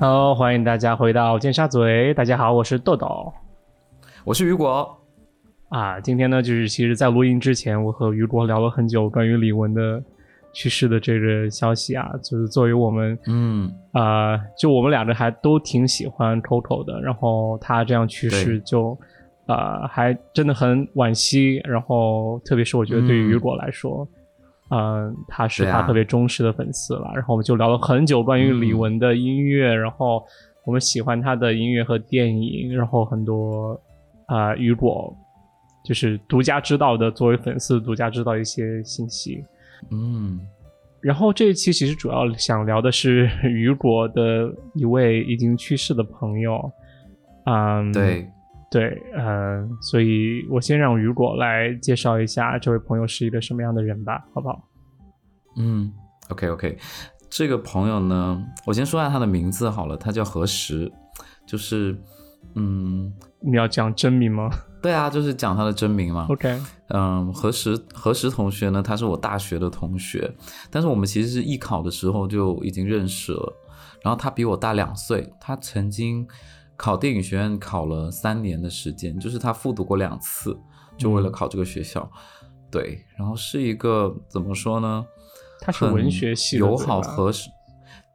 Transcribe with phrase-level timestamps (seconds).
[0.00, 2.14] Hello，欢迎大家回到尖沙咀。
[2.14, 3.30] 大家好，我是豆豆，
[4.24, 4.98] 我是雨果。
[5.68, 10.02] 啊，今天呢，就是其实，在录音之前，我和雨果聊了很久关于李玟的
[10.54, 12.12] 去世的这个消息啊。
[12.22, 18.96] 就是作为我们，嗯，啊，就我们两个还都挺喜欢 Coco 的，然后他这样去世，就，
[19.44, 21.60] 啊，还真的很惋惜。
[21.62, 24.19] 然后，特别是我觉得对于雨果来说，嗯，
[25.28, 27.10] 他是他特别忠实的粉丝了。
[27.14, 30.24] 然后我们就聊了很久关于李玟的音乐，然后
[30.64, 33.80] 我们喜欢他的音乐和电影，然后很多
[34.26, 35.16] 啊，雨果。
[35.82, 39.42] 就是独家知道的，作为粉丝独家知道一些信息，
[39.90, 40.38] 嗯，
[41.00, 46.70] 然后这一期其实主要想聊的是雨果的一位已经去世的朋友，
[47.46, 48.28] 嗯，对，
[48.70, 54.62] 对，嗯，所以我先让雨果来介绍一下这位朋友是一个什么样的人吧，好不好？
[55.56, 55.92] 嗯
[56.28, 56.78] ，OK OK，
[57.28, 60.90] 这个朋友呢，我先说下他的名字好了，他叫何时，
[61.44, 62.00] 就是，
[62.54, 64.48] 嗯，你要讲真名吗？
[64.80, 66.26] 对啊，就是讲他的真名嘛。
[66.30, 66.56] OK，
[66.90, 68.80] 嗯，何时何时同学呢？
[68.80, 70.32] 他是我大学的同学，
[70.70, 73.52] 但是我们其实是艺考的时候就已经认识了。
[74.02, 76.26] 然后他比我大两岁，他曾经
[76.82, 80.58] 考电影学院考了三年的时间，就是他复读过两次，
[80.96, 82.10] 就为了考这个学校。
[82.70, 85.04] 对，然后是一个怎么说呢？
[85.60, 87.50] 他是文学系友好何时？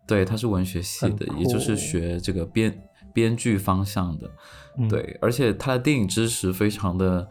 [0.07, 2.75] 对，他是文学系的，也就是学这个编。
[3.13, 4.29] 编剧方向的，
[4.89, 7.25] 对，而且他的电影知识非常的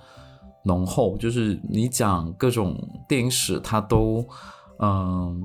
[0.64, 2.74] 浓厚，就是你讲各种
[3.06, 4.26] 电影史，他都
[4.78, 5.42] 嗯，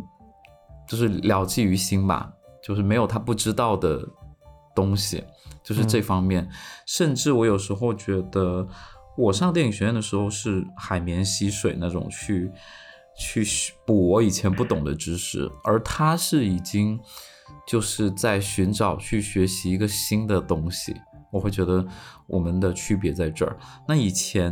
[0.87, 2.31] 就是了记于心吧，
[2.63, 4.01] 就是没有他不知道的
[4.80, 5.23] 东西，
[5.63, 6.49] 就是这方面。
[6.85, 8.67] 甚至我有时候觉得，
[9.17, 12.52] 我上电影学院的时候是海绵吸水那种去
[13.17, 13.44] 去
[13.86, 16.99] 补我以前不懂的知识，而他是已经。
[17.67, 20.95] 就是在寻找去学习一个新的东西，
[21.32, 21.86] 我会觉得
[22.27, 23.58] 我们的区别在这儿。
[23.87, 24.52] 那以前，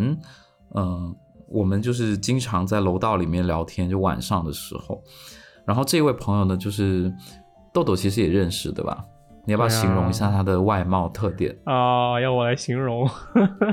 [0.75, 1.16] 嗯，
[1.47, 5.03] 我们就是经常在楼道里面聊天，就晚上的时候。
[5.66, 7.12] 然后这位朋友呢，就是
[7.74, 9.06] 豆豆，其实也认识，对吧？
[9.47, 12.19] 你要不要形容一下他的外貌特点啊？
[12.19, 13.09] 要我来形容？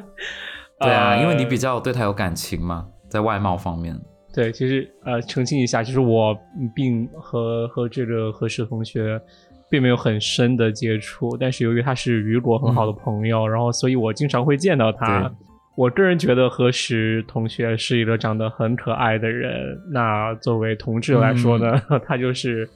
[0.79, 3.99] 对啊，因为你比较对他有感情嘛，在外貌方面。
[4.33, 6.37] 对，其实呃，澄清一下，就是我
[6.75, 9.21] 并和和这个何石同学
[9.69, 15.29] 并没有很深的接触，但是由于他是雨果很好的朋友，然后所以我经常会见到他。
[15.77, 19.77] 我个人觉得何石同学是一个长得很可爱的人。
[19.93, 22.69] 那作为同志来说呢， 他就是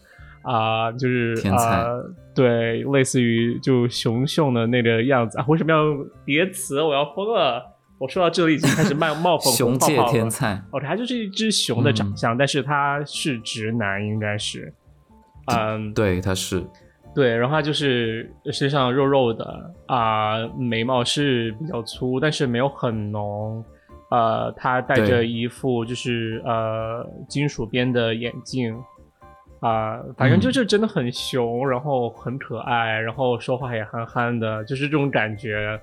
[0.48, 1.84] 啊，就是啊，
[2.34, 5.44] 对，类似于就熊熊的那个样子啊。
[5.46, 5.78] 为什么要
[6.24, 6.80] 叠词？
[6.80, 7.62] 我要疯了！
[7.98, 10.64] 我说到这里已经开始冒 冒粉红泡泡了。
[10.70, 14.72] OK，他就是一只熊的长相，但是他是直男，应该是。
[15.46, 16.64] 嗯，对，他是。
[17.14, 23.62] 对，然后他就是身上肉肉的啊，眉毛是比较粗，但是没有很浓。
[24.10, 28.74] 呃，他戴着一副就是呃金属边的眼镜
[29.60, 35.80] 啊，反正就是真的很熊，然后很可爱，然后说话也憨憨的，就是这种感觉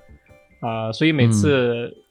[0.60, 2.05] 啊，所以每次。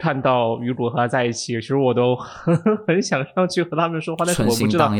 [0.00, 2.56] 看到雨果和他在一起，其实我都很
[2.86, 4.90] 很想上去和他们说话，但是我不知道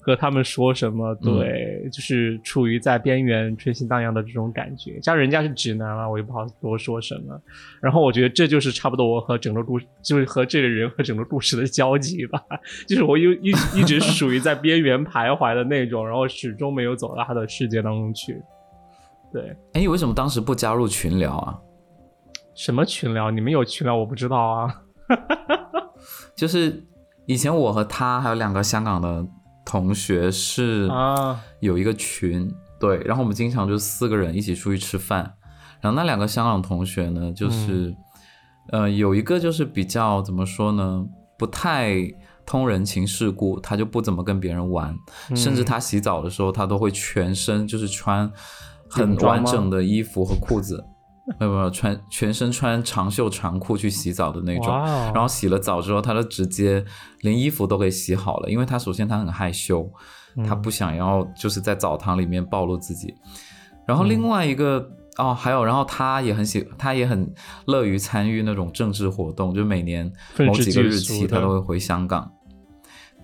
[0.00, 1.14] 和他们说什么。
[1.14, 4.98] 对，就是处于在边缘，春心荡漾的这种感觉。
[5.00, 7.40] 加上人家是直男了，我也不好多说什么。
[7.80, 12.42] 然后我觉得这就是差不多我和整个故，就是和这个人和整个故事的交集吧。
[12.88, 18.42] 就是我一一一直是属于在边缘徘徊的那种，然后始终没有走到他的世界当中去。
[19.32, 21.58] 对，哎，你为什么当时不加入群聊啊？
[22.58, 23.30] 什么群聊？
[23.30, 23.94] 你们有群聊？
[23.94, 24.82] 我不知道啊。
[26.34, 26.84] 就是
[27.26, 29.24] 以前我和他还有两个香港的
[29.64, 35.34] 同学是啊，有一个群，对，然后我们经常就四个人一起出去吃饭。
[35.80, 37.94] 然后那两个香港同学呢，就是
[38.72, 41.06] 呃，有一个就是比较怎么说呢，
[41.38, 41.94] 不太
[42.44, 44.92] 通人情世故，他就不怎么跟别人玩，
[45.36, 48.28] 甚至他洗澡的时候，他都会全身就是穿
[48.90, 50.84] 很完整的衣服和裤子。
[51.38, 54.68] 没有没有穿 全身穿长袖长裤去洗澡的那种，
[55.12, 56.84] 然后洗了澡之后，他就直接
[57.20, 59.90] 连衣服都给洗好了，因为他首先他很害羞，
[60.46, 63.14] 他不想要就是在澡堂里面暴露自己。
[63.86, 67.32] 然后另外一个哦，还有然后他也很喜，他也很
[67.66, 72.30] 乐于参与那种政治活动，就每年某几个日期他都会回香港，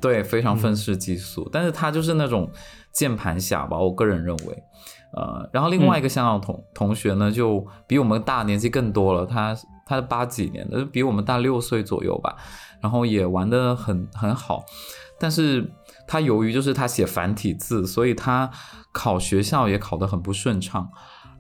[0.01, 1.49] 对，非常愤世嫉俗。
[1.53, 2.51] 但是他就是那种
[2.93, 4.63] 键盘侠吧，我个人认为。
[5.17, 9.57] 呃，然后另外一个香港同同学呢，就比我们大年纪更多了，他
[9.87, 12.37] 他是八几年的，比我们大六岁左右吧。
[12.81, 14.63] 然后也玩的很很好，
[15.19, 15.73] 但是
[16.07, 18.51] 他由于就是他写繁体字，所以他
[18.93, 20.87] 考学校也考得很不顺畅。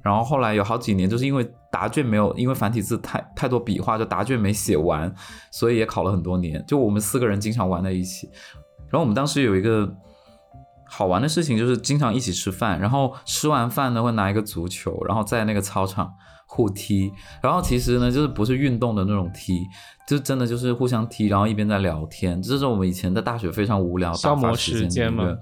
[0.03, 5.15] 然后后来有好几年，就是因为答卷没有，因为繁体字太太多笔画，就答卷没写完，
[5.51, 6.65] 所以也考了很多年。
[6.67, 8.31] 就我们四个人经常玩在一起。
[8.89, 9.87] 然后我们当时有一个
[10.97, 16.13] 好玩的事情，就是经常一起吃饭，然后吃完饭呢会拿一个足球，然后在那个操场
[16.47, 17.13] 互踢。
[17.43, 19.67] 然后其实呢，就是不是运动的那种踢，
[20.07, 22.41] 就真的就是互相踢，然后一边在聊天。
[22.41, 25.39] 这是我们以前在大学非常无聊打发时间的。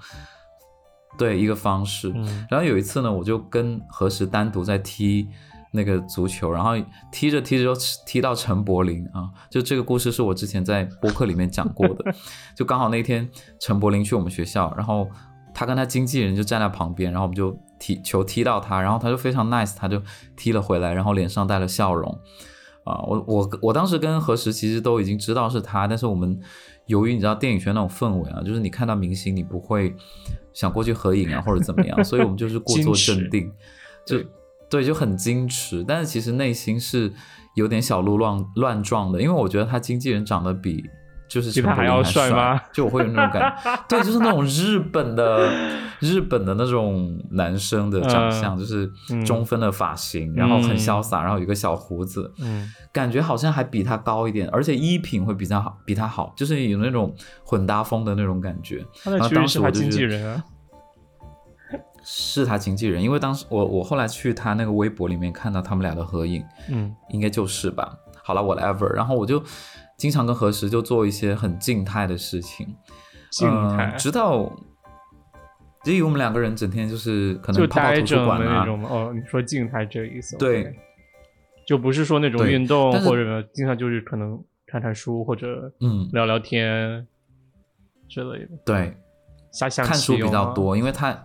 [1.19, 2.11] 对一个方式，
[2.49, 5.29] 然后有一次呢，我就跟何时单独在踢
[5.71, 6.71] 那个足球，然后
[7.13, 12.15] 踢着踢着就踢到陈柏霖啊，就这个故事是我之前在播客里面讲过的，
[12.57, 13.29] 就刚好那天
[13.61, 15.07] 陈柏霖去我们学校，然后
[15.55, 20.03] 他跟他经纪人就站在旁边，然后我们就踢球踢到他，然后他就非常 nice，他就
[20.37, 22.11] 踢了回来，然后脸上带了笑容
[22.85, 26.39] 啊，我我我当时跟何时其实都已经知道是他，但是我们
[26.87, 29.95] 由于你知道电影圈那种氛围啊，就是你看到明星你不会。
[30.55, 33.51] 想过去合影啊，或者怎么样， 所以我们就是故作镇定，
[34.07, 34.19] 就
[34.69, 37.11] 对，就很矜持，但是其实内心是
[37.55, 40.85] 有点小鹿乱乱撞的，因为我觉得他经纪人长得比
[41.33, 42.61] 就是陈柏霖还帅吗？
[42.75, 45.51] 就我会有那种感觉， 对，就是那种日本的
[45.99, 48.87] 日本的那种男生的长相，就是
[49.25, 58.85] 中分的发型，然后很潇洒，然后有个小胡子，嗯，感觉好像还比他高一点，而且衣品会比较好，比他好，就是有那种混搭风的那种感觉。
[59.05, 60.45] 然后当时我经纪人啊。
[62.05, 67.97] 是他经纪人，因为当时我我后来去他那个微博里面看到他们俩的合影，嗯，应该就是吧。
[68.25, 69.41] 好了，whatever，然后我就
[70.03, 72.67] 经常跟何时就做一些很静态的事情，
[73.31, 74.51] 静态，直到，
[75.85, 80.37] 至于我们两个人整天就是可能泡泡图书馆的那种哦，你说静态这个意思？
[80.39, 80.77] 对，
[81.69, 86.11] 就不是说那种运动或者经常就是可能看看书或者嗯。
[86.13, 87.07] 聊聊天
[88.09, 88.57] 之类的。
[88.65, 88.97] 对，
[89.53, 91.17] 下象看书比较多，因为他。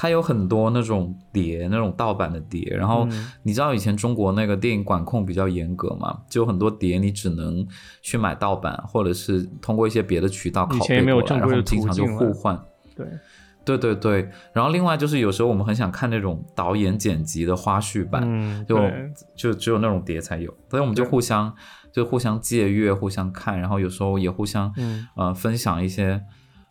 [0.00, 2.62] 它有很多那种碟，那种盗版的碟。
[2.70, 3.04] 然后
[3.42, 6.20] 你知道以前中国那个电影管控比较严格嘛？
[6.30, 7.66] 就很多碟你只能
[8.00, 12.56] 去买盗版，或者是通过一些别的渠道拷贝过来，然后经常就互换。
[12.94, 13.08] 对，
[13.64, 14.30] 对对对。
[14.52, 18.78] 然后另外就是有时候我们很想看那种导演剪辑的花絮版，就
[19.34, 21.52] 就只有那种碟才有，所以我们就互相
[21.90, 24.72] 就互相借阅，互相看，然后有时候也互相
[25.16, 26.22] 呃分享一些。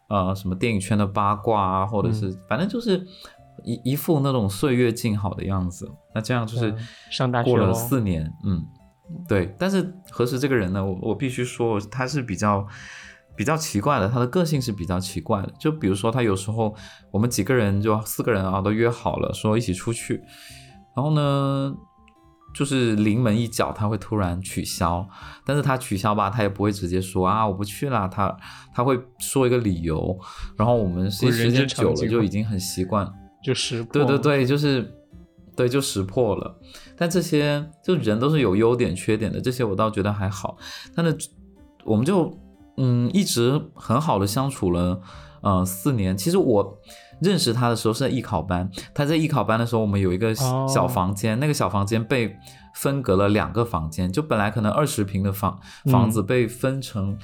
[0.07, 3.05] 呃，什么电影圈的八卦啊，或者是反正就是
[3.63, 5.91] 一一副那种岁月静好的样子。
[6.15, 6.73] 那这样就是
[7.11, 8.65] 上大学过了四年，嗯，
[9.27, 9.53] 对。
[9.59, 10.85] 但是何时这个人呢？
[10.85, 12.65] 我我必须说他是比较
[13.35, 15.53] 比较奇怪的，他的个性是比较奇怪的。
[15.59, 16.73] 就比如说他有时候
[17.11, 20.21] 我们几个人就四个人啊都约好了说一起出去，
[20.95, 21.75] 然后呢。
[22.57, 25.07] 就是临门一脚，他会突然取消，
[25.45, 28.35] 但是他取消吧，他也不会直接说啊我不去了，他
[28.73, 30.17] 他会说一个理由，
[30.57, 33.07] 然后我们时间久了就已经很习惯，
[33.43, 34.91] 就识破，对对对，就是
[35.55, 36.59] 对就识破了。
[36.97, 40.57] 但这些就人都是有优点缺点的，这些我倒觉得还好。
[40.95, 41.15] 但是
[41.85, 42.35] 我们就
[42.77, 44.99] 嗯一直很好的相处了，
[45.41, 46.17] 呃四年。
[46.17, 46.79] 其实我。
[47.21, 52.35] 认识他的时候是在艺考班，他在艺考班的时候，我们有一个小房间，那个小房间被
[52.75, 55.59] 分隔了两个房间，就本来可能二十平的房
[55.91, 57.17] 房子被分成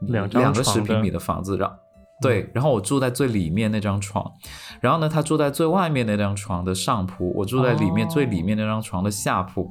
[0.00, 1.70] 两两个十平米的房子，然
[2.20, 4.30] 对，然后我住在最里面那张床，
[4.80, 9.70] 然后呢，他住在最外面那张床的上铺，我住在里面最里面那张床的下铺，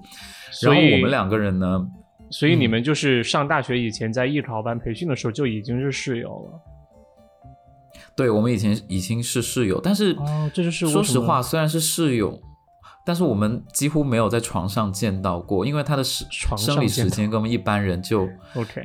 [0.62, 1.88] 然后我们两个人呢，
[2.30, 6.73] 所以你们就是上大学以前在艺考班培训的时候就已经是室友了。
[8.15, 12.39] 对我们以前已经是室友，但是哦，这就是说实话，虽然是室友，
[13.03, 16.24] 但是我们几乎没有在床上见到过，因为他的时
[16.55, 18.29] 生理时间跟我们一般人就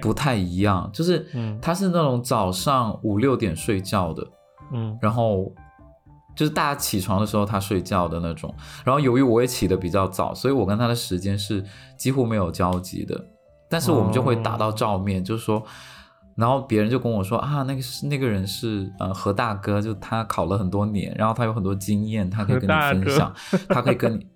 [0.01, 1.27] 不太一样，就是
[1.61, 4.27] 他是那种早上五六点睡觉的，
[4.73, 5.53] 嗯，然后
[6.35, 8.55] 就是大家起床的时候他睡觉的那种，
[8.85, 11.63] 然后由于我也起的比较早，所以我跟他的时间是
[11.99, 13.23] 几乎没有交集的，
[13.69, 15.63] 但是我们就会打到照面，就是说。
[16.39, 23.35] 然后别人就跟我说啊，那个是那个人是呃何大哥，就他考了很多年，然后他有很多经验，他可以跟你分享，
[23.69, 24.27] 他可以跟你。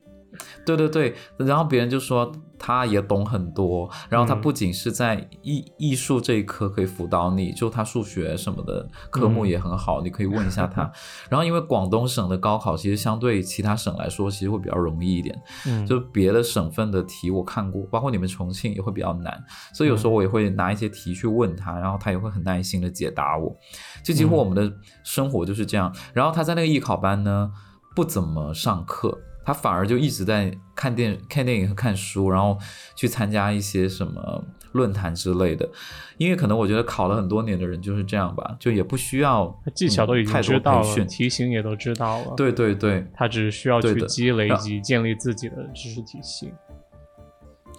[0.64, 10.90] 对对对，然后别人就说他也懂很多，然后他不仅是在艺艺术这一科可以辅导你，就他数学什么的科目也很好，你可以问一下他。
[11.28, 19.42] 然后因为广东省的高考其实相对其他省来说，其实会比较容易一点，嗯，就别的省份的题我看过，包括你们重庆也会比较难，
[19.74, 23.56] 所以有时候我也会拿一些题去问他，然后他也会很耐心的解答我。
[24.04, 24.72] 就几乎我们的
[25.04, 25.94] 生活就是这样。
[26.14, 27.50] 然后他在那个艺考班呢，
[27.94, 29.18] 不怎么上课。
[29.44, 32.56] 他反而就一直在看电看电影和看书，然后
[32.94, 35.68] 去参加一些什么论坛之类的。
[36.16, 42.34] 因为可能我觉得考了很多年的人就是这样吧，就也不需要技巧都已经知道了，题型也都知道了。
[42.36, 46.52] 对对对，他只需要去积累以及建立自己的知识体系。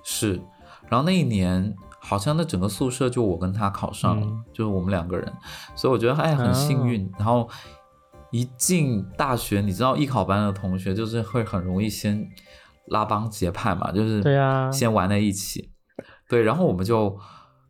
[0.03, 0.41] 是，
[0.89, 5.31] 然后那一年好像那整个宿舍就我跟他考上了，就是我们两个人，
[5.75, 7.09] 所以我觉得哎很幸运。
[7.17, 7.49] 然后。
[8.33, 12.27] 一进大学，你知道艺考班的同学就是会很容易先
[12.87, 15.69] 拉帮结派嘛，就是对呀，先玩在一起，
[16.27, 17.15] 对，然后我们就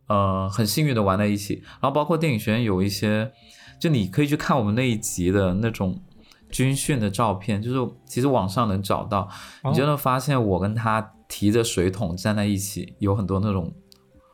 [0.08, 3.30] 呃很幸运的玩在一起，然后包括电影学院有一些，
[3.78, 6.02] 就你可以去看我们那一集的那种
[6.50, 9.28] 军训的照片，就是其实网上能找到，
[9.66, 13.70] 你就能发现我跟他提着水桶站在一起，有很多那种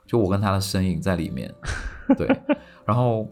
[0.05, 1.51] 就我跟他的身影在里面，
[2.15, 2.27] 对，
[2.85, 3.27] 然后。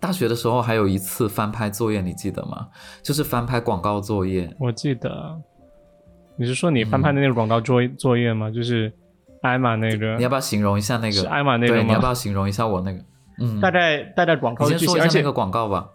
[0.00, 2.68] 大学的时候还有一次翻拍作业，你记得吗？
[3.02, 4.48] 就是翻拍广告作业。
[4.60, 5.36] 我记得，
[6.36, 8.48] 你是说你翻拍的那个广告作作业吗？
[8.48, 8.92] 就是
[9.42, 10.16] 艾玛那个。
[10.16, 11.12] 你要不要形容一下那个？
[11.12, 11.82] 是艾玛那个吗？
[11.82, 12.98] 你要不要形容一下我那个？
[13.40, 14.64] 嗯，大概大概广告。
[14.68, 15.88] 你先说一下那个广告吧。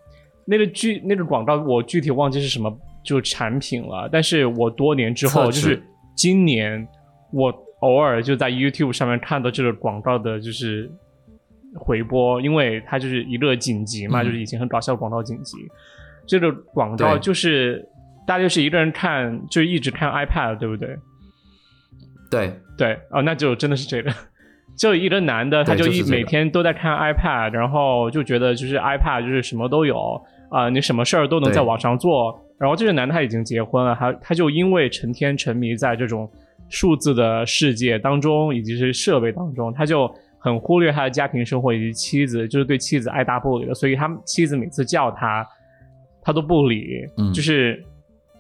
[0.45, 2.69] 那个剧那个广告我具体忘记是什么
[3.05, 5.81] 就产品了，但是我多年之后就是
[6.13, 6.85] 今年
[7.31, 10.91] 我偶尔就在 YouTube 上面看到这个广告的，就是。
[11.75, 15.57] 回播，因为它就是一个紧急嘛，就是以前很搞笑的广告紧急。
[16.25, 17.83] 这个广告就是
[18.25, 20.95] 大家就是一个人看，就一直看 iPad，对不对？
[22.31, 24.09] 对对哦，那就真的是这个，
[24.77, 32.39] 就一个男的，他就一每天都在看 iPad，然后就觉得就是 iPad 就是什么都有啊，你什么事儿都能在网上做。
[32.59, 36.31] 然后这个男的他已经结婚了，他他就因为成天沉迷在这种
[36.69, 40.09] 数字的世界当中，以及是设备当中，他就。
[40.43, 45.47] 很忽略他的家庭生活以及妻子，就是对妻子爱答不理的，所以他妻子每次叫他，
[46.21, 47.81] 他都不理，就是，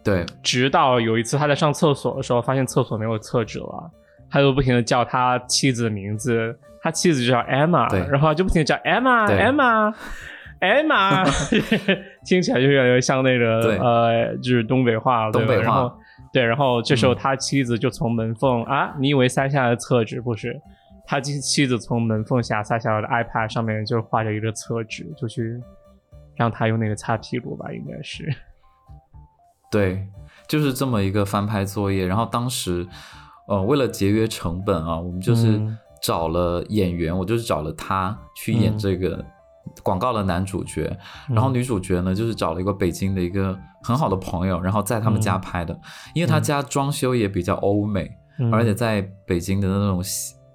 [0.03, 3.89] 对，直到有一次他在上厕所的时候，发现厕所没有厕纸了，
[4.29, 9.93] 他就不停的叫他妻子的名字，他妻子就叫 Emma，然后就不停的叫 Emma，Emma，Emma，
[12.27, 15.89] 听起来就越来越像那个呃，就是东北话，东北话，
[16.33, 20.59] 对，然后这时候他妻子就从门缝啊，你以为塞下的厕纸不是？
[21.05, 25.61] 他妻妻子从门缝下塞下来的 iPad 上面就画着一个厕纸，就去
[26.35, 28.25] 让他用那个擦屁股吧，应该是。
[29.69, 30.07] 对，
[30.47, 32.07] 就是这么一个翻拍作业。
[32.07, 32.87] 然后当时，
[33.47, 35.61] 呃，为了节约成本啊，我们就是
[36.01, 39.23] 找了演员，我就是找了他去演这个
[39.83, 40.95] 广告的男主角。
[41.27, 45.77] 然后女主角呢，就是找了一个北京的一个很好的朋友，然后在他们家拍的，
[46.15, 48.09] 因为他家装修也比较欧美，
[48.51, 50.01] 而且在北京的那种。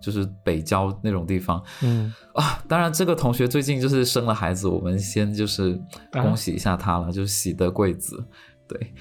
[0.00, 5.80] 就是北郊那种地方，嗯啊，当然这个同学最近就是生了孩子，我们先就是
[6.12, 8.24] 恭喜一下他了，就是喜得贵子，
[8.68, 8.94] 对。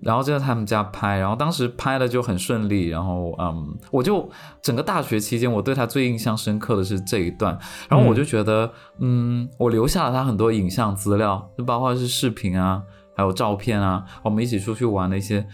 [0.00, 4.30] 然后就在他们家拍，然后当时拍的就很顺利，然后嗯，我就
[4.62, 7.58] 整个大学期间我对他最印象深刻的是这一段，
[7.88, 8.70] 然后我就觉得
[9.00, 12.80] 嗯，我留下了他很多影像资料，就包括是视频啊，
[13.16, 15.44] 还有照片啊，我们一起出去玩的一些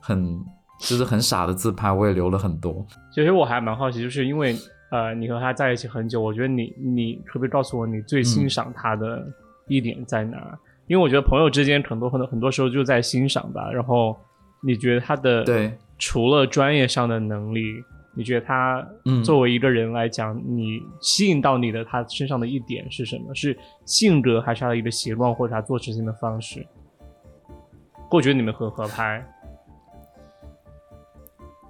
[0.00, 0.38] 很。
[0.78, 2.84] 就是很傻的自拍，我也留了很多。
[3.12, 4.56] 其实我还蛮好奇，就是因为
[4.90, 9.26] 呃，你和他在一起很久，我觉得你你可不可以告诉我你最欣赏他的
[9.66, 10.58] 一点在哪？
[10.86, 13.70] 因为我觉得朋友之间很多很多很多时候就在欣赏吧。
[13.72, 14.16] 然后
[14.62, 17.62] 你觉得他的对，除了专业上的能力，
[18.14, 18.86] 你觉得他
[19.24, 23.34] 作为一个人来讲，你吸引到你的他身上的一点是什么？
[23.34, 26.66] 是性格，还是他的一个习惯，或者他做事情的方式？
[28.10, 29.26] 我觉得你们很合拍。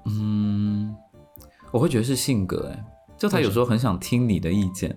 [0.07, 0.95] 嗯，
[1.73, 2.85] 我会觉得是性格哎，
[3.17, 4.97] 就他有时候很想听你的意见，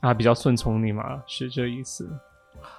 [0.00, 2.08] 啊，比较顺从你嘛，是这意思？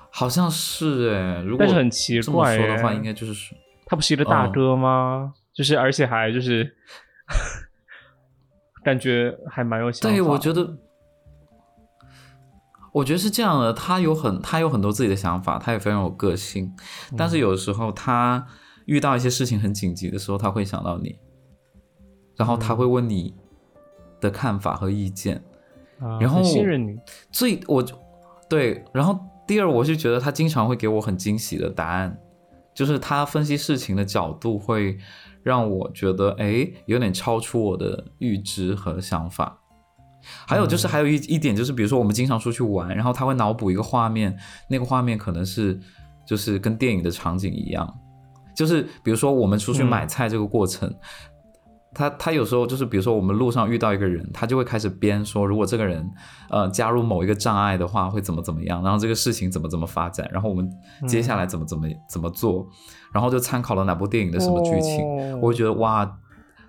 [0.09, 3.53] 好像是哎，如果但是很奇怪说的话，应该就是
[3.85, 5.33] 他不是一个大哥吗？
[5.53, 6.75] 就是而且还就是
[8.83, 10.15] 感觉还蛮有想法。
[10.15, 10.77] 对，我觉得，
[12.93, 16.73] 我觉得是这样的，他有很他有很多自己的想法，他也非常有个性，
[17.17, 18.47] 但是有的时候他。
[18.87, 21.19] 遇到一些事情很紧急的时候，他会想到你，
[22.35, 23.35] 然后他会问你
[24.19, 25.43] 的看法和意见，
[26.19, 26.97] 然后信任你。
[27.31, 27.85] 最我
[28.49, 32.17] 对，然后第二，我是觉得他经常会给我很惊喜的答案，
[32.73, 34.97] 就是他分析事情的角度会
[35.43, 39.59] 让我觉得，哎，有点超出我的预知和想法。
[40.45, 44.37] 还有就是还有一一点就是，比如说我们经常出去玩，然后他会脑补一个画面，
[44.69, 45.79] 那个画面可能是
[46.25, 47.99] 就是跟电影的场景一样。
[48.57, 50.91] 就是比如说，我们出去买菜这个过程，
[51.93, 56.03] 他他有时候就是，比如说我们路上遇到一个人，他就会开始编说，如果这个人
[56.49, 60.67] 呃加入某一个障碍的话，会怎么怎么样，然后这个事情怎么怎么发展，然后我们
[61.07, 62.65] 接下来怎么怎么怎么做，
[63.13, 66.17] 然后就参考了哪部电影的什么剧情，我会觉得哇，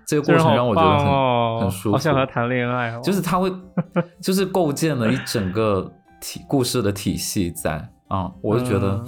[0.05, 3.51] 这个过程让我觉得很很舒服，好想和谈恋爱，就是他会
[4.21, 5.91] 就是构建了一整个
[6.21, 9.03] 体故事的体系在啊，我就觉得。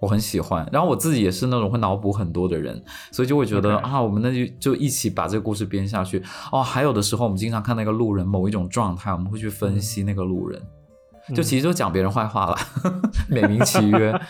[0.00, 6.22] 我很喜欢，然后我自己也是那种会脑补很多的人，所以就会觉得啊，我们那就就一起把这个故事编下去。
[6.50, 6.62] 哦。
[6.62, 10.60] 还有的时候，我们经常看那个路人某一种状态，我们会去分析那个路人，
[11.34, 12.56] 就其实就讲别人坏话了，
[13.28, 14.18] 美名其曰。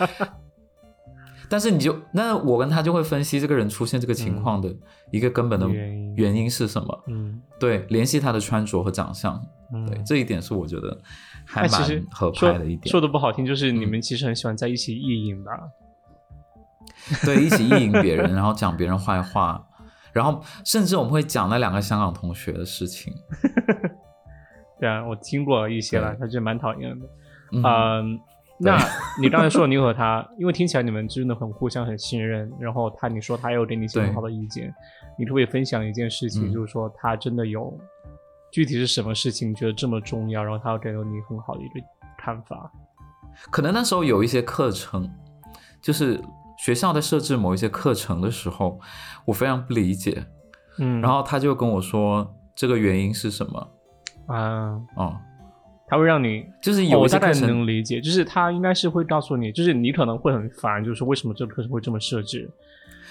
[1.48, 4.72] 但是你就那我跟他就会分析这个人出现这个情况的
[5.10, 6.48] 一个根本的原因。
[6.50, 7.04] 是什么？
[7.08, 9.40] 嗯，对，联系他的穿着和长相，
[9.88, 10.96] 对，这一点是我觉得。
[11.52, 15.52] 还蛮合拍的一点，说的不好听，就是你们其实很喜欢在一起意淫吧？
[17.26, 19.66] 对，一起意淫别人，然后讲别人坏话，
[20.12, 23.12] 然后甚至我们会讲那两个香港同学的事情。
[24.78, 27.06] 对啊，我听过一些了，他就蛮讨厌的。
[27.52, 28.18] 嗯，
[28.58, 28.78] 那
[29.20, 34.72] 你刚才说你和他，因为听起来你们真的很互相很信任，然后他你说他有给你一些很好的意见，
[35.18, 37.76] 你可不可以分享一件事情，就是说他真的有。
[38.52, 39.54] 具体是什么事情？
[39.54, 41.74] 觉得这么重要，然后他要给了你很好的一个
[42.18, 42.70] 看法。
[43.50, 45.08] 可能那时候有一些课程，
[45.80, 46.20] 就是
[46.58, 48.78] 学校在设置某一些课程的时候，
[49.24, 50.26] 我非常不理解。
[50.78, 53.68] 嗯，然后他就跟我说这个原因是什么
[54.26, 54.80] 啊？
[54.96, 55.16] 哦，
[55.86, 62.50] 他会让你就是有大概能理解，就是他应该是会告诉你，就是你可能会很烦，就是为什么这个课程会这么设置，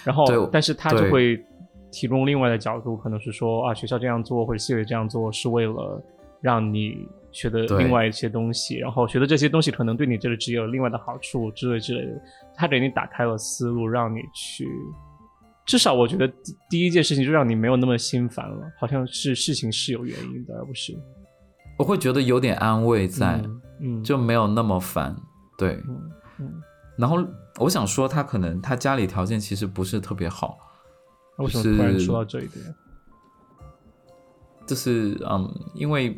[0.03, 1.43] 然后但是他就会。
[1.91, 6.03] 提供另外的角度，可能是说啊，学校这样做或者系委这样做是为了
[6.41, 12.21] 让你学的另外一些东西，然后学的这些东西可能对你这个职业有另外的好处之类之类的。
[12.55, 14.67] 他给你打开了思路，让你去，
[15.65, 16.27] 至少我觉得
[16.69, 20.97] 第一件事情就让你没有那么心烦了，好像是事情是有原因的，而不是。
[21.77, 23.41] 我会觉得有点安慰在，
[23.79, 25.15] 嗯，就没有那么烦，
[25.57, 25.81] 对，
[26.39, 26.61] 嗯。
[26.97, 27.17] 然后
[27.59, 30.57] 我想说，他可能他家里条件其实不是特别好。
[31.39, 32.63] 为什么突然说到这一点？
[34.67, 36.15] 就是嗯，因为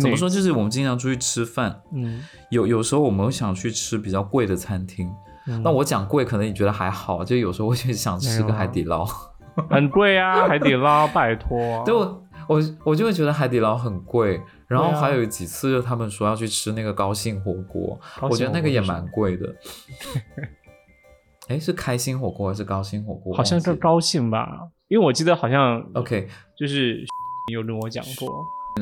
[0.00, 5.08] 怎么说，就是我们经常出去吃饭，嗯，有有时候我们想去吃比较贵的餐厅。
[5.62, 9.06] 那我讲贵，可能你觉得还好，就有时候我就想吃个海底捞，
[9.70, 11.56] 很贵啊，海底捞，拜托。
[11.86, 14.42] 对，我我我就会觉得海底捞很贵。
[14.66, 19.46] 然后还有几次，就他们说要去吃那个高兴火锅，我觉得那个也蛮贵的。
[21.48, 23.34] 哎，是开心火锅还是高兴火锅？
[23.34, 24.46] 好像是高兴吧，
[24.88, 27.04] 因为我记得好像 OK，就是
[27.52, 28.28] 有跟我讲过，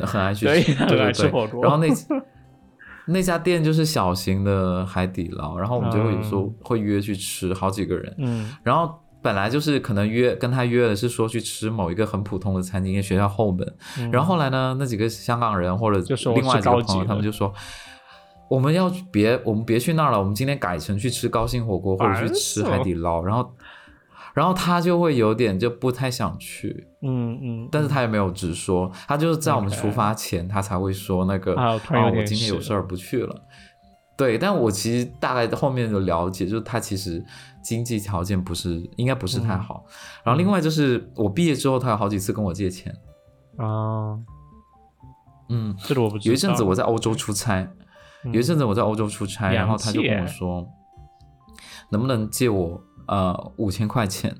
[0.05, 1.63] 很爱去，很爱吃火锅。
[1.63, 1.89] 然后那
[3.07, 8.13] 那家店就是小型的海底捞，然后我们就会有时候会约去吃，好几个人。
[8.19, 13.77] 嗯，然后本来就是可能约跟他约的是说去吃某一个很普通的餐厅，因为学校后门。
[14.11, 15.99] 然后后来呢，那几个香港人或者
[16.35, 17.55] 另外几个朋友，他们就说。
[18.49, 20.19] 我们要别，我们别去那儿了。
[20.19, 23.23] 我们今天改成去吃高兴火锅，或者去吃海底捞。
[23.25, 23.53] 然后，
[24.35, 26.87] 然后他就会有点就不太想去。
[27.03, 27.69] 嗯嗯。
[27.73, 33.35] 但是他也没有直说，他就是在我们出发前，他才会说那个啊，我今天有事儿不去了。
[34.17, 37.23] 对，但我其实大概后面的了解，就是他其实
[37.63, 39.85] 经济条件不是应该不是太好。
[40.23, 42.95] 然后另外就是我毕业之后，他有好几次跟我借钱。
[43.59, 44.17] 啊。
[45.49, 46.31] 嗯，这个我不知道。
[46.31, 47.69] 有一阵子我在欧洲出差。
[48.33, 50.67] 有一阵子我在欧洲出差，然后他就跟我说，
[51.91, 54.35] 能不能借我呃五千块钱？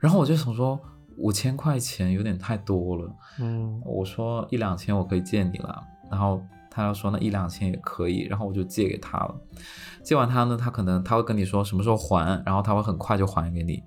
[0.00, 0.80] 然后我就想说
[1.16, 9.34] 五千块钱有点太多了，嗯，我说一两千我可以借你了，然后他要说那一两千也可以，然后我就借给他了。
[10.02, 13.82] 借完他呢，他可能他会跟你说什么时候还，然后他会很快就还给你。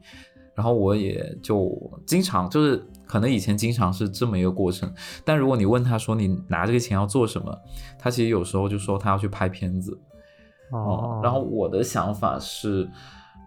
[0.56, 1.70] 然后我也就
[2.08, 4.92] 经常就是可能以前经常是这么一个过程，
[5.26, 7.54] 但如果你问他说你拿这个钱要做什么，
[8.00, 10.00] 他其实有时候就说他要去拍片子。
[10.72, 11.20] 哦。
[11.22, 12.90] 然后我的想法是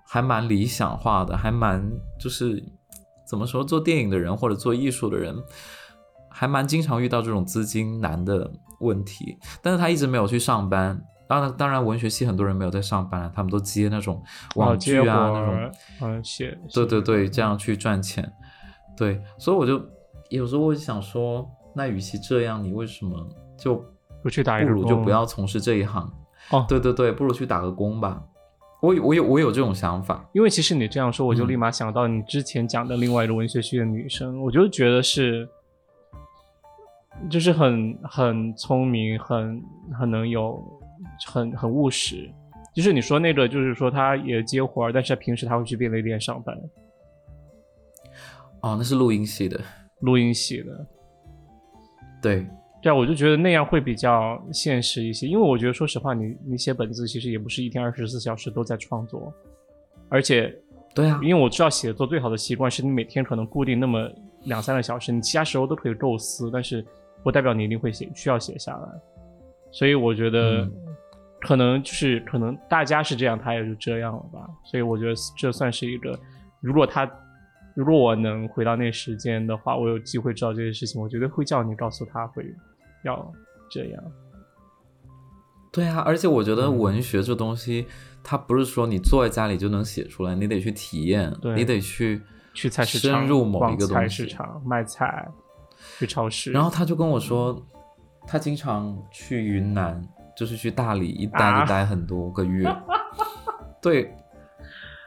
[0.06, 1.82] 还蛮理想化的，还蛮
[2.20, 2.62] 就是
[3.26, 5.34] 怎么说做电影的人或者做艺术的人，
[6.30, 9.38] 还蛮经常遇到这种资金难的问题。
[9.62, 11.02] 但是他一直没有去上班。
[11.28, 14.22] 当然，当然，文学系很多人没有在上班了，他们都接那种
[14.56, 18.32] 网剧啊，那种嗯写，对对对，这样去赚钱。
[18.96, 19.78] 对，所以我就
[20.30, 23.84] 有时候我就想说，那与其这样，你为什么就
[24.22, 26.10] 不去打不如就不要从事这一行？
[26.50, 28.22] 哦，对对对，不如去打个工吧。
[28.80, 35.46] 我我有我有这种想法，因为其实你这样说，我就立马想到你之前讲的另外一个文学系的女生，我就觉得是，
[37.28, 39.62] 就是很很聪明，很
[39.92, 40.64] 很能有。
[41.26, 42.30] 很很务实，
[42.74, 46.56] 就是你说那个，就是说他也接活儿，但是他平时他会去便利店上班。
[48.60, 49.60] 哦，那是录音系的，
[50.00, 50.86] 录音系的。
[52.20, 52.46] 对，
[52.82, 59.32] 对啊，我就觉得那样会比较现实一些，因为我觉得说实话，你你写本子其实也不是一天二十四小时都在创作，
[60.08, 60.52] 而且，
[60.94, 64.10] 对啊，因为我知道写作最好的习惯是你每天可能固定那么
[64.44, 66.84] 两三个小时，你其他时候都可以构思，但是
[67.22, 68.88] 不代表你一定会写，需要写下来。
[69.70, 70.68] 所以我觉得，
[71.40, 74.48] 可能就是可能大家是这样，他也就这样了吧。
[74.64, 76.18] 所以我觉得这算是一个，
[76.60, 77.10] 如果他。
[77.74, 82.44] 如果我能回到那时间的话，我有机会知道这些事情，我绝对会叫你告诉他会
[83.04, 83.32] 要
[83.70, 84.02] 这样。
[85.70, 87.86] 对啊，而且我觉得文学这东西，
[88.24, 92.20] 它不是说你坐在家里就能写出来，你得去体验，你得去
[92.52, 95.28] 去菜市场深入某一个菜市场卖菜，
[96.00, 96.50] 去超市。
[96.50, 97.64] 然后他就跟我说，
[98.26, 100.02] 他经常去云南，
[100.38, 102.64] 就是去大理一待就待很多个月。
[103.82, 104.14] 对。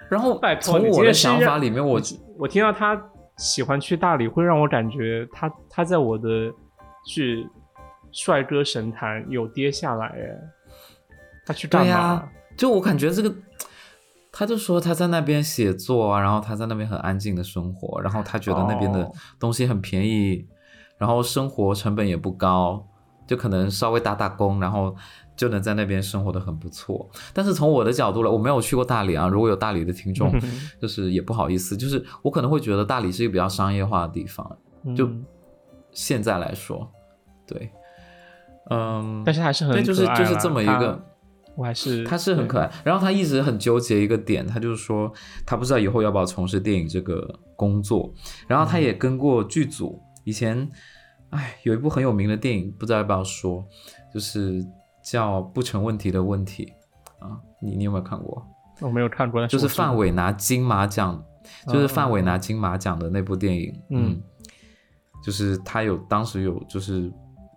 [0.09, 2.01] 然后从我的想法里面，我
[2.37, 3.01] 我听到他
[3.37, 6.51] 喜欢去大理，会让我感觉他他在我的
[7.07, 7.49] 是
[8.11, 10.19] 帅哥神坛有跌下来哎，
[11.45, 12.27] 他去干嘛？
[12.57, 13.33] 就我感觉这个，
[14.33, 20.45] 他就说他在那边写作啊，然后他在那边很安静的生活，然后他觉得那边的东西很便宜，
[20.97, 22.85] 然后生活成本也不高，
[23.31, 24.95] 就可能稍微打打工，然后。
[25.33, 29.27] 就能在那边生活的很不错，但是从我的角度来，我没有去过大理啊。
[29.27, 30.31] 如果有大理的听众，
[30.79, 34.45] 就是也不好意思， 就是我可能会觉得大理是一个比较商业化的地方。
[34.95, 35.09] 就
[35.93, 36.87] 现在来说，
[37.47, 37.71] 对，
[38.69, 41.01] 嗯，但是还是很，就是就是这么一个，
[41.55, 42.71] 我还是他是很可爱。
[42.83, 45.11] 然后他一直很纠结一个点，他就是说
[45.45, 48.13] 他不知道以后要不要从事电影这个工作。
[48.47, 50.69] 然后他也跟过剧组，以前，
[51.31, 53.65] 哎，有一部很有名的电影，不知道要不要说，
[54.13, 54.65] 就是。
[55.03, 56.71] 叫不成问题的问题
[57.17, 58.45] 啊，你你有没有看过？
[58.81, 61.19] 我没有看过，就是范伟拿金马奖，
[61.65, 63.73] 就是范伟拿金马奖的那部电影。
[63.89, 64.21] 嗯，
[65.23, 67.11] 就是他有当时有就是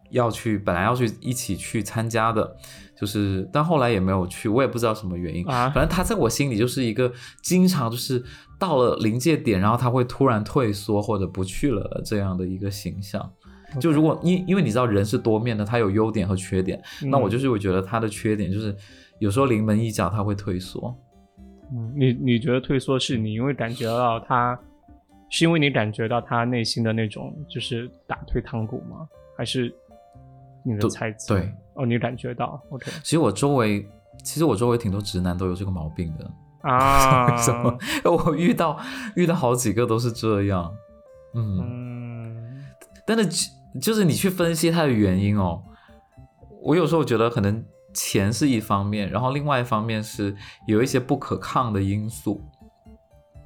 [0.08, 2.56] 要去，本来要去一起去参加的，
[2.96, 5.46] 就是但后来也没有去，我也不知道什么原因。
[5.46, 8.24] 啊，反正他在我心里就是一个经常就是
[8.58, 13.30] 到了临界点，然后他会突然退缩或者不去了这样的一个形象。
[13.80, 18.74] 就如果因因为你知道人是多面的，他有优点和缺点，那我就是会觉得他的缺点就是
[19.18, 20.96] 有时候临门一脚他会退缩。
[21.72, 24.58] 嗯，你你觉得退缩是你因为感觉到他，
[25.30, 29.08] 是因为你感觉到他内心的那种就是打退堂鼓吗？
[29.36, 29.74] 还是
[30.62, 31.34] 你的猜测？
[31.34, 32.90] 对，哦，你感觉到？OK。
[33.02, 33.84] 其实我周围
[34.22, 36.30] 其实我周围挺多直男都有这个毛病的
[36.68, 37.34] 啊。
[37.42, 37.76] 什么？
[38.04, 38.78] 我遇到
[39.16, 40.72] 遇到好几个都是这样。
[41.34, 42.62] 嗯，
[43.06, 43.50] 但是。
[43.80, 45.62] 就是你去分析它的原因哦，
[46.62, 50.34] 我有时候觉得可能钱是一方面，然后另外一方面是
[50.66, 52.40] 有一些不可抗的因素。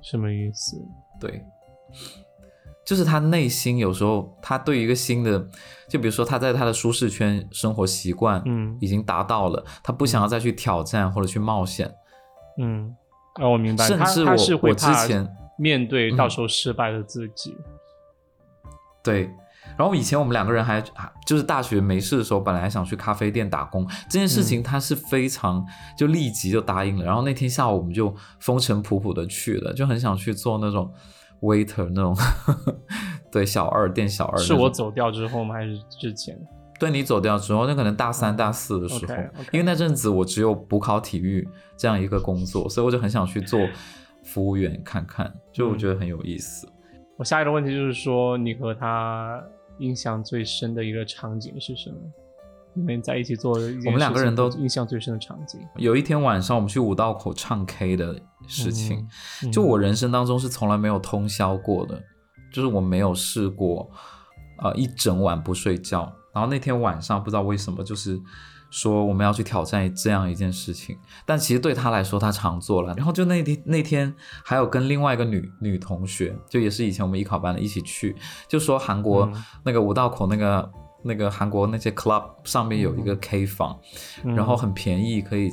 [0.02, 0.76] 什么意思？
[1.20, 1.42] 对，
[2.86, 5.48] 就是他内心有时候他对于一个新的，
[5.88, 11.92] 就比如说他在他的舒适圈生活习惯，嗯，已经达到了，他不想要再去挑战或者去冒险。
[12.58, 12.94] 嗯，
[13.40, 13.86] 哦，我明白。
[13.86, 17.56] 甚至我我之前面对到时候失败的自己，
[19.02, 19.30] 对。
[19.78, 25.64] 然后以前我们两个人还还就是大学没事的时候，本来还想去咖啡店打工这件事情，他是非常
[25.96, 27.04] 就立即就答应了。
[27.04, 30.92] 然后那天下午我们就风尘仆仆的去了，就很想去做那种
[31.42, 32.16] waiter 那种，
[33.30, 34.38] 对小二店小二。
[34.38, 35.54] 是我走掉之后吗？
[35.54, 36.36] 还是之前？
[36.80, 39.14] 对你走掉之后，那可能大三大四的时候，
[39.52, 43.60] 因为那阵子我只有补考体育这样一个工作，所以我就很想去做
[44.24, 46.68] 服务员看看，就我觉得很有意思。
[47.16, 49.40] 我下一个问题就是说，你和他。
[49.78, 51.96] 印象最深的一个场景是什么？
[52.74, 55.60] 你们在一起做的，我们两个人都印象最深的场景。
[55.76, 59.08] 有一天晚上，我们去五道口唱 K 的事情，
[59.52, 62.00] 就我人生当中是从来没有通宵过的，
[62.52, 63.90] 就是我没有试过，
[64.58, 66.12] 呃，一整晚不睡觉。
[66.32, 68.20] 然后那天晚上不知道为什么，就是。
[68.70, 72.94] 说我们要去挑战这样一件事情，但其实对他来说，他常做了。
[72.94, 78.14] 然后就那天那天还有跟另外一个女女同学，就也是以前我们艺考班的一起去，
[78.46, 79.30] 就说韩国
[79.64, 80.70] 那个五道口那个
[81.02, 83.78] 那个韩国那些 club 上面有一个 K 房，
[84.24, 85.50] 然后很便宜，可以。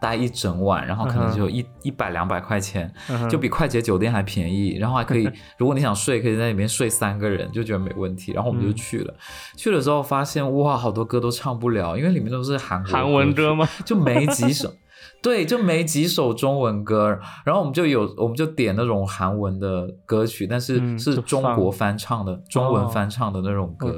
[0.00, 2.90] 待一整晚，然后可能就一一百两百块钱，
[3.28, 8.32] 就比快捷酒店还便宜，然后还可以， 如果你想睡，可以在里面睡三个人，就觉得没问题。
[8.32, 9.14] 然后我们就去了，
[9.56, 13.68] 去了之后发现哇，好多歌都唱不了，因为里面都是韩韩文歌吗？
[13.84, 14.72] 就没几首，
[15.22, 17.18] 对，就没几首中文歌。
[17.44, 23.94] 然后我们就有，我们就点那种韩文的歌曲，但是是中国翻唱的，中文翻唱的那种歌。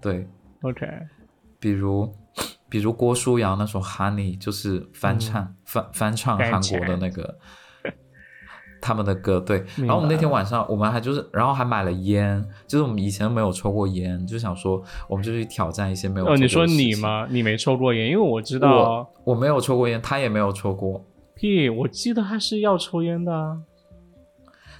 [0.00, 0.26] 对
[0.62, 0.86] ，OK，
[1.58, 2.10] 比如。
[2.70, 7.36] 比如郭书瑶那首《Honey》就是翻唱翻翻唱韩国的那个，
[8.80, 9.64] 他们的歌，对。
[9.76, 16.26] 然后我们那天晚上，我们还就是，然后还买了烟，就是我们以前没有抽过烟，就想说，我们就去挑战一些没有。
[16.26, 17.26] 哦，你说你吗？
[17.28, 21.04] 你没抽过烟，因为我知道我没有抽过烟，他也没有抽过。
[21.34, 21.68] 屁！
[21.68, 23.34] 我记得他是要抽烟的。
[23.34, 23.58] 啊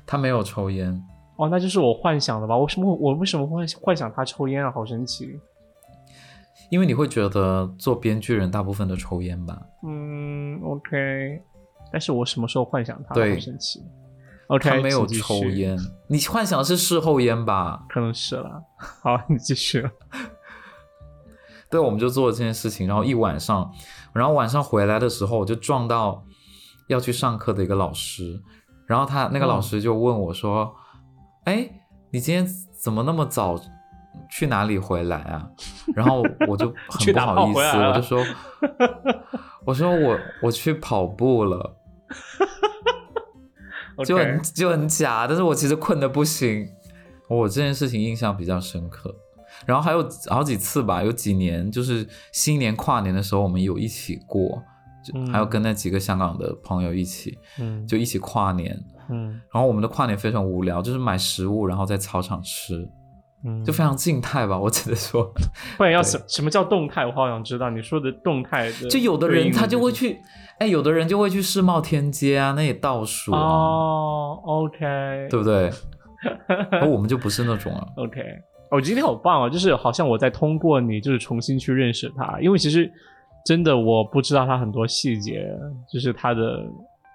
[0.06, 1.00] 他没有抽烟。
[1.36, 2.56] 哦，那就是我幻想的吧？
[2.56, 4.70] 为什么我为什么会幻想他抽烟啊？
[4.70, 5.38] 好神奇。
[6.70, 9.60] 因为你会觉得做编剧人大部分都抽烟吧？
[9.86, 11.42] 嗯，OK。
[11.92, 13.14] 但是我什么时候幻想他？
[13.14, 13.82] 对，神奇。
[14.46, 15.78] OK，他没有抽烟，
[16.08, 17.84] 你幻想的是事后烟吧？
[17.90, 18.62] 可能是了。
[18.78, 19.88] 好，你继续。
[21.70, 23.72] 对，我们就做了这件事情，然后一晚上，
[24.12, 26.24] 然后晚上回来的时候，我就撞到
[26.88, 28.40] 要去上课的一个老师，
[28.86, 30.74] 然后他那个老师就问我说
[31.46, 31.68] ：“哎，
[32.10, 33.56] 你今天怎么那么早
[34.28, 35.48] 去哪里回来啊？”
[35.94, 38.24] 然后我就 很不好意思，我就说：
[39.66, 41.76] “我说我我去跑步了。
[44.06, 46.66] ”就很就很假，但是我其实困的不行，
[47.28, 49.14] 我这件事情印象比较深刻。
[49.66, 54.62] 然后还有好几次吧，有几年就是新年跨年的时候，我们有一起过，
[55.04, 58.74] 就还有跟那几个香港的朋友一起，嗯，就一起跨年，
[59.10, 59.38] 嗯。
[59.52, 62.88] 然后我们的跨年非常无聊，就是买食物，然后在操场吃，
[63.44, 65.32] 嗯，就非常静态吧，我只能说。
[65.78, 67.06] 不然要什什么叫动态？
[67.06, 68.70] 我好想知道你说的动态。
[68.90, 70.18] 就有的人他就会去。
[70.58, 74.38] 哎，有的人就会去世贸天阶啊，那里倒数哦。
[74.44, 74.78] OK，
[75.30, 75.70] 对不对？
[76.70, 77.86] 而我们就不是那种啊。
[77.96, 78.20] OK，
[78.70, 82.92] 我今天好棒啊，就是好像我在通过你，就是重新去认识他，因为其实
[83.46, 85.48] 真的我不知道他很多细节，
[85.90, 86.62] 就是他的，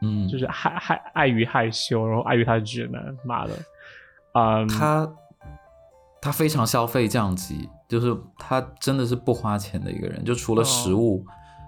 [0.02, 3.54] 嗯，就是害害碍于害羞，然后碍于他的直男，妈的，
[4.32, 5.08] 啊，他
[6.26, 11.24] 他非常消费降级，就是他真的是不花钱的一个人，就除了食物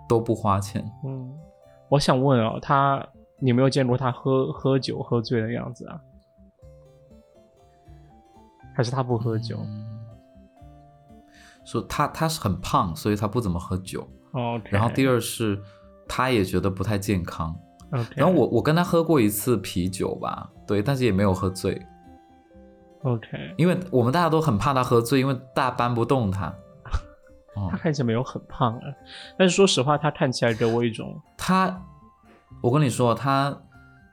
[0.10, 1.32] 都不花钱，嗯。
[1.90, 3.08] 我想问哦，他
[3.40, 6.02] 你没有见过他喝喝酒喝醉的样子啊？
[8.76, 9.60] 还是他不喝酒？
[11.64, 14.10] 说他他是很胖，所以他不怎么喝酒。
[14.32, 14.60] 哦。
[14.72, 15.62] 然后第二是，
[16.08, 17.56] 他也觉得不太健康。
[18.16, 21.80] 然后我我跟他喝过一次啤酒吧，对，但是也没有喝醉。
[23.04, 23.54] OK。
[23.58, 26.54] 因为我们大家都很怕他喝醉，因为大家搬不动他。
[27.72, 28.82] 他看起来没有很胖啊，
[29.38, 31.82] 但是说实话，他看起来给我一种他，
[32.62, 33.64] 我跟你说，他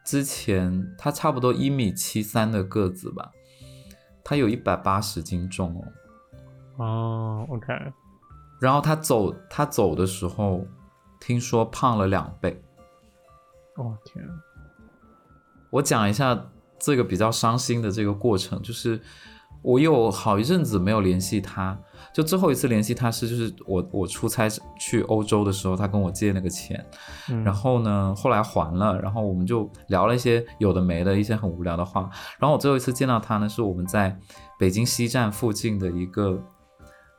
[0.03, 3.31] 之前他差不多一米七三的个子吧，
[4.25, 5.85] 他有一百八十斤重哦。
[6.85, 7.75] 哦，OK。
[8.61, 10.67] 然后他走，他走的时候，
[11.21, 12.63] 听说胖了两倍。
[13.77, 14.25] 哦天！
[15.69, 16.47] 我讲一下
[16.85, 19.01] 这个比较伤心的这个过程，就是
[19.63, 21.79] 我有好一阵子没有联系他。
[22.13, 26.85] 就最后一次联系他是，就是我我出差去欧洲的时候，他跟我借那个钱，
[27.45, 32.09] 然后呢，后来还了，然后我们就聊了一些有的没的一些很无聊的话。
[32.39, 34.17] 然后我最后一次见到他呢，是我们在
[34.59, 36.41] 北京西站附近的一个，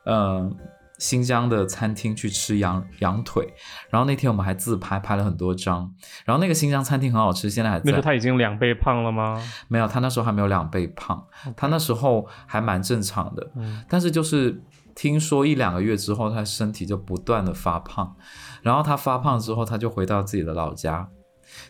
[0.04, 0.50] 呃。
[0.98, 3.52] 新疆的餐厅去吃羊羊腿，
[3.90, 5.92] 然后那天我们还自拍拍了很多张，
[6.24, 7.82] 然后那个新疆餐厅很好吃，现在还在。
[7.84, 9.42] 那时候他已经两倍胖了吗？
[9.68, 13.50] 没有，他那时候还没有两倍胖，他那时候还蛮正常的，
[13.88, 14.62] 但是就是
[14.94, 18.16] 听说一两个月之后，他身体就不断的发胖，
[18.62, 21.08] 然后他发胖之后，他就回到自己的老家。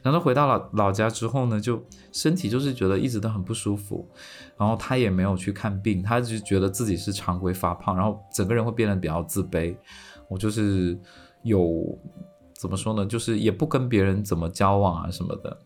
[0.02, 4.08] 然后回到老老家之后呢，就身体就是觉得一直都很不舒服，
[4.56, 9.76] 然后他也没有去看病，他就觉得自己是常规发胖，然后整个人会变得比较自卑。
[10.28, 10.98] 我就是
[11.42, 11.84] 有
[12.54, 15.58] 怎么说呢，就是也不跟别人怎么交往啊什么的。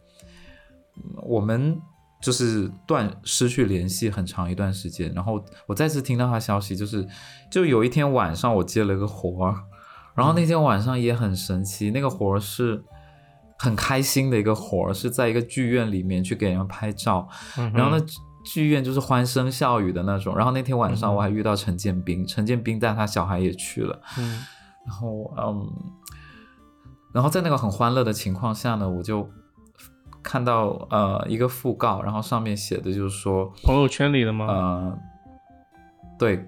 [1.23, 1.81] 我们
[2.21, 7.07] 就是断失去联系很长一段时间，然后我再次听到他消息，就是
[7.51, 9.55] 就有一天晚上我接了个活儿，
[10.15, 12.83] 然后那天晚上也很神奇，那个活儿是。
[13.63, 17.29] 很开心的一个活儿，是在一个剧院里面去给人拍照，
[17.75, 18.03] 然后呢，
[18.43, 20.35] 剧院就是欢声笑语的那种。
[20.35, 24.43] 然后那天晚上我还遇到陈建斌，陈建斌带他小孩也去了，嗯，
[24.87, 25.71] 然后嗯，
[27.13, 29.29] 然后在那个很欢乐的情况下呢，我就
[30.23, 34.47] 看到呃一个讣告，然后上面写的就是说朋友圈里的吗？
[34.47, 34.99] 呃，
[36.19, 36.43] 对，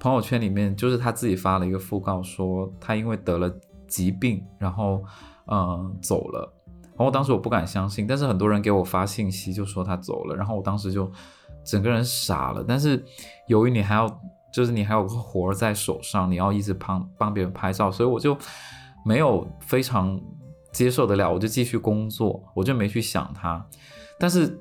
[0.00, 3.48] 朋友圈里面就是他自己发了一个讣告，说他因为得了
[3.86, 5.00] 疾病，然后。
[5.46, 6.52] 嗯，走了。
[6.96, 11.10] 然后当时我不敢相信，但是很多人给我发信息就说他走了，然后我当时就
[11.64, 12.64] 整个人傻了。
[12.66, 13.04] 但是
[13.48, 14.06] 由于你还要，
[14.52, 18.36] 就是你还有个活在手上，你要一直帮帮别人拍照，所以我就
[19.04, 20.20] 没有非常
[20.72, 23.66] 接受得了，我就继续工作，我就没去想他。
[24.16, 24.56] 但是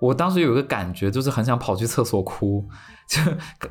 [0.00, 2.66] 我当时有一个感觉，就是很想跑去厕所哭，
[3.10, 3.20] 就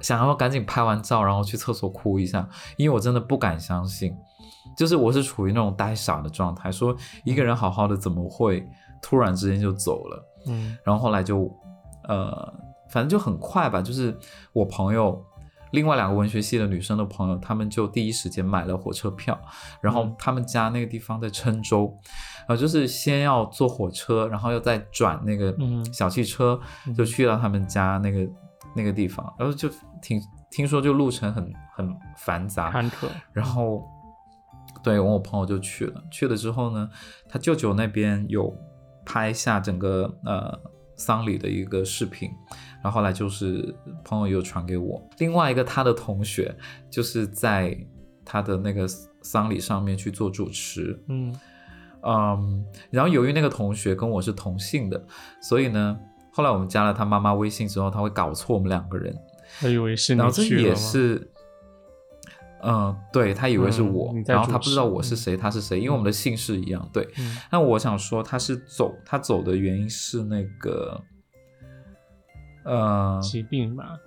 [0.02, 2.48] 想要赶紧拍完照，然后去厕所哭一下，
[2.78, 4.16] 因为我真的不敢相信。
[4.78, 8.68] 就是我是处于那种呆傻的状态，说一个人好好的怎么会
[9.02, 10.26] 突然之间就走了？
[10.48, 11.50] 嗯，然后后来就
[12.08, 12.54] 呃，
[12.90, 14.18] 反正就很快吧，就是
[14.54, 15.24] 我朋友。
[15.72, 19.36] 另外两个文学系的女生的朋友，他们就第一时间买了火车票，
[19.82, 21.92] 然后他们家那个地方在郴州，
[22.48, 25.52] 呃，就是先要坐火车，然后又再转那个
[25.92, 26.60] 小汽车，
[26.96, 28.20] 就去到他们家那个
[28.76, 29.68] 那个地方，然后就
[30.00, 30.22] 听
[30.52, 33.84] 听说就路程很很繁杂坎坷，然后
[34.84, 36.90] 对，我朋友就去了，去了之后呢，
[37.30, 38.54] 他舅舅那边有
[39.06, 40.60] 拍下整个呃
[40.96, 42.30] 丧礼的一个视频。
[42.84, 46.54] 然后后来就是朋友又传给我，另外一个他的同学
[46.90, 47.78] 就是在
[48.26, 48.86] 他的那个
[49.22, 51.34] 丧礼上面去做主持，嗯。
[52.06, 55.02] 嗯，然后由于那个同学跟我是同姓的，
[55.42, 55.98] 所以呢，
[56.34, 59.16] 后来我们加了他妈妈微信之后，他会搞错我们两个人，
[59.62, 61.32] 他以为是你，然后这也是，
[62.64, 67.08] 嗯，对他以为是我，然后他不知道我是谁，他是谁，因为我们的姓氏一样，对。
[67.52, 71.00] 那我想说他是走，他走的原因是那个。
[72.66, 74.00] 呃，疾病吧，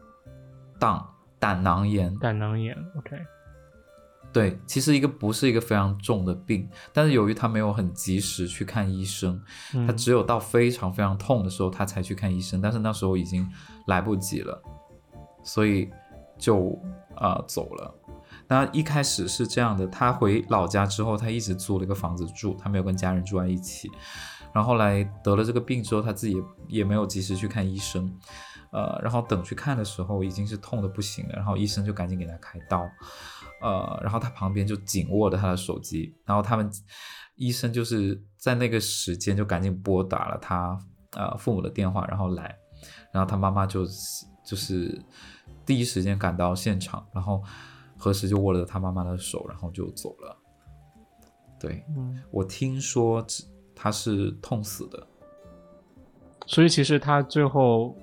[0.81, 0.99] 胆
[1.38, 3.14] 胆囊炎，胆囊炎，OK，
[4.33, 9.38] 对，其实一个不是一个非常重的病，但是由于他没有很及时去看医生，
[9.87, 13.47] 他只有到非常非常痛的时候他才去看医生，但是那时候已经
[13.88, 14.59] 来不及了，
[15.45, 15.90] 所以
[16.38, 16.81] 就
[17.14, 17.95] 啊走了。
[18.49, 23.91] 那一开始是这样的，他回老家之后，他一直租了一个房子住，他没有跟家人住在一起。
[24.55, 26.37] 然后后来得了这个病之后，他自己
[26.69, 28.11] 也没有及时去看医生，
[28.73, 32.89] 呃，然后等去看的时候已经是痛的不行了，然后医生就赶紧给他开刀，
[33.61, 36.71] 呃，然后他旁边就紧握着他的手机，然后他们
[37.35, 40.79] 医生就是在那个时间就赶紧拨打了他
[41.13, 42.57] 呃父母的电话，然后来，
[43.13, 43.85] 然后他妈妈就
[44.43, 45.05] 就是
[45.67, 47.43] 第一时间赶到现场，然后
[47.97, 50.37] 何时就握了他妈妈的手，然后就走了。
[51.59, 51.83] 对，
[52.31, 53.25] 我听说
[53.75, 55.07] 他是痛死的，
[56.47, 57.97] 所以其实他最后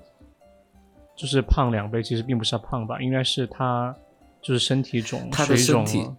[1.16, 3.94] 就是胖两倍，其实并不是他胖吧，应该是他
[4.42, 6.10] 就是身体肿，他的身体，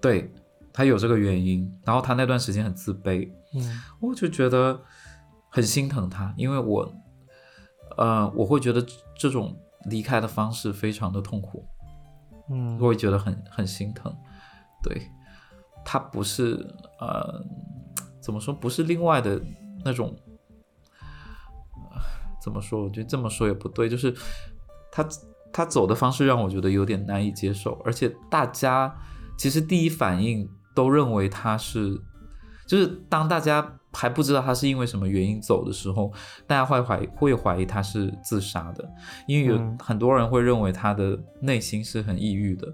[0.00, 0.28] 对
[0.72, 4.78] 他有这个原因，然后他那段时间很自卑，嗯，我就觉得
[5.48, 6.94] 很心疼他，因为我，
[7.96, 8.84] 呃，我会觉得
[9.16, 11.64] 这种离开的方式非常的痛苦，
[12.50, 14.14] 嗯，我会觉得很很心疼，
[14.82, 15.10] 对
[15.84, 16.66] 他不是
[17.00, 17.44] 呃。
[18.20, 19.38] 怎么说不是另外的
[19.84, 20.16] 那种？
[22.42, 22.82] 怎么说？
[22.82, 23.86] 我觉得这么说也不对。
[23.86, 24.16] 就是
[24.90, 25.06] 他
[25.52, 28.96] 他走的方式让我觉得有点难以接受，而且大家
[29.36, 32.00] 其实第一反应都认为他是，
[32.66, 36.12] 就是当大家还不知道他是因为什么原因走的时候，
[36.46, 38.86] 大家会怀会怀疑他是自杀的，
[39.26, 42.68] 因为有很多人会认为他的内心是很抑郁的，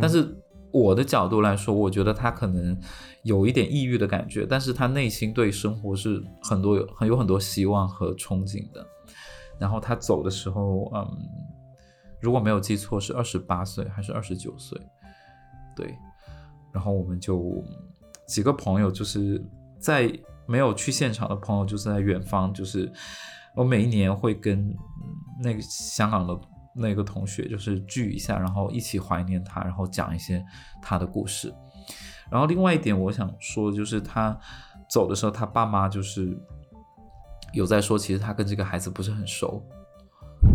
[0.00, 0.36] 但是。
[0.76, 2.76] 我的角度来说，我觉得他可能
[3.22, 8.84] 有一点抑郁的感觉，但是他内心对生活是很多有很有很多希望和憧憬的。
[9.56, 11.06] 然后他走的时候，嗯，
[12.20, 14.76] 如果没有记错是二十八岁还是二十九岁？
[15.76, 15.94] 对。
[16.72, 17.62] 然后我们就
[18.26, 19.40] 几个朋友，就是
[19.78, 20.12] 在
[20.46, 22.92] 没有去现场的朋友，就是在远方，就是
[23.54, 24.74] 我每一年会跟
[25.42, 26.38] 那个香港的。
[26.76, 30.44] 那个同学就是聚一下，然后一起怀念他，然后讲一些
[30.82, 31.54] 他的故事。
[32.28, 34.36] 然后另外一点，我想说就是他
[34.90, 36.36] 走的时候，他爸妈就是
[37.52, 39.62] 有在说，其实他跟这个孩子不是很熟。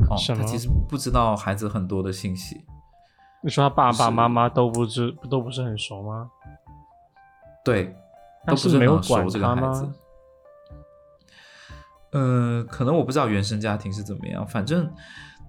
[0.10, 2.66] 哦，他其实不知道孩子很多的信息。
[3.42, 6.30] 你说他爸爸妈妈都不知都不是很熟吗？
[7.64, 7.96] 对，
[8.46, 9.96] 都不是没有管他吗？
[12.12, 14.92] 嗯，可能我不知道原生家庭是怎么样，反正。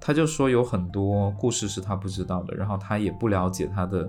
[0.02, 4.08] 他就说有很多故事是他不知道的，然后他也不了解他的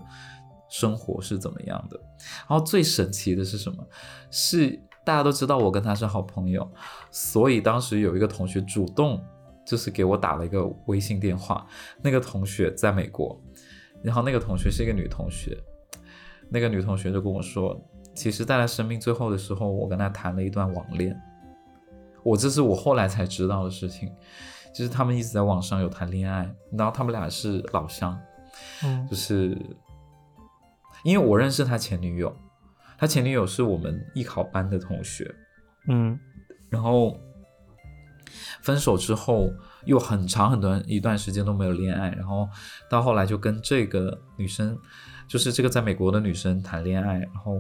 [0.69, 1.99] 生活是怎么样的。
[2.47, 3.85] 然后最神奇的是什么？
[4.31, 4.69] 是
[5.03, 6.65] 大家都知道我跟他是好朋友，
[7.11, 9.21] 所以当时有一个同学主动
[9.65, 11.67] 就是给我打了一个微信电话。
[12.01, 13.37] 那个同学在美国，
[14.01, 15.61] 然后那个同学是一个女同学，
[16.49, 17.77] 那个女同学就跟我说，
[18.13, 21.19] 其实在他生命最后的时候，我跟他谈了一段网恋。
[22.23, 24.11] 我这是我后来才知道的事情。
[24.73, 28.17] 就是他们一直在网上有谈恋爱，然后他们俩是老乡，
[28.85, 29.57] 嗯，就是
[31.03, 32.33] 因为我认识他前女友，
[32.97, 35.29] 他前女友是我们艺考班的同学，
[35.89, 36.17] 嗯，
[36.69, 37.19] 然后
[38.61, 39.49] 分手之后
[39.83, 42.47] 又很长很短一段时间都没有恋爱，然后
[42.89, 44.79] 到后来就跟这个女生，
[45.27, 47.59] 就是这个在美国的女生谈恋爱，然后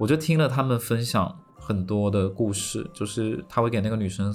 [0.00, 4.34] 我就听了他们分享很多的故事，就是他会给那个女生。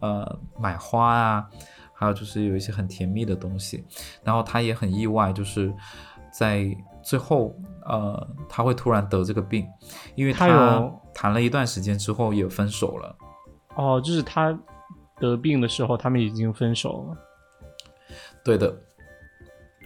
[0.00, 1.48] 呃，买花啊，
[1.94, 3.82] 还有就是有一些很甜蜜的东西，
[4.22, 5.72] 然后他也很意外，就是
[6.30, 9.66] 在最后，呃，他会突然得这个病，
[10.14, 13.16] 因为他谈了一段时间之后也分手了，
[13.76, 14.54] 哦，就是他
[15.18, 17.16] 得病的时候，他们已经分手了。
[18.44, 18.76] 对的，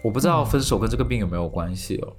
[0.02, 2.16] 我不知道分手跟这个病有没有关系哦。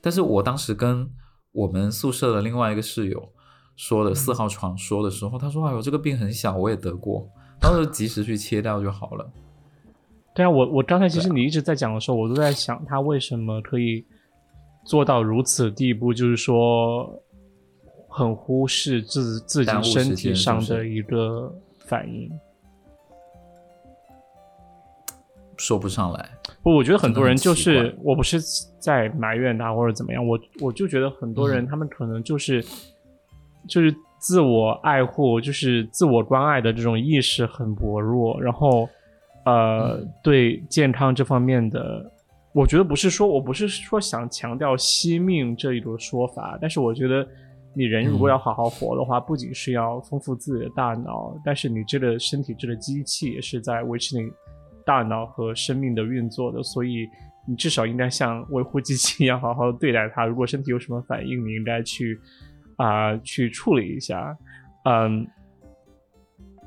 [0.00, 1.06] 但是我当时跟
[1.52, 3.28] 我们宿舍的另外一个室友
[3.76, 7.28] 说的四号床说的时候，他说：“哎呦，这个病很小，我也得过，
[7.60, 9.30] 然后就及时去切掉就好了。
[10.34, 14.04] ”对啊，我我刚才其实你一直在讲的时候，我都在想他为什么可以
[14.86, 17.22] 做到如此地步，就是说
[18.08, 21.54] 很忽视自自己身体上的一个
[21.86, 22.30] 反应。
[25.62, 26.28] 说不上来，
[26.60, 28.40] 不，我觉得很多人就是，我不是
[28.80, 32.60] 在埋怨他或者怎么样，我我就觉得很多人他们可能就是
[33.68, 38.88] 就是自我爱护，就是自我关爱的这种意识很薄弱，然后
[39.44, 42.10] 呃，对健康这方面的，
[42.52, 47.24] 我觉得不是说我不是说想强调惜命这一种说法，但是我觉得
[47.72, 54.28] 你人如果要好好活的话，不仅是要丰富自己的大脑，但是你这个身体这个机器也是在维持你。
[54.84, 57.08] 大脑和生命的运作的，所以
[57.46, 60.26] 你至少应该像维护机器一样好好对待它。
[60.26, 62.18] 如果身体有什么反应，你应该去
[62.76, 64.36] 啊去处理一下。
[64.84, 65.26] 嗯，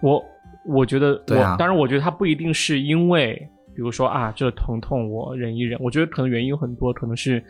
[0.01, 0.24] 我
[0.66, 3.36] 我觉得，我当然我觉得他不一定是因为，
[3.76, 5.80] 比如说啊，这疼痛我忍一忍。
[5.82, 7.43] 我觉得可能原因有很多，可能是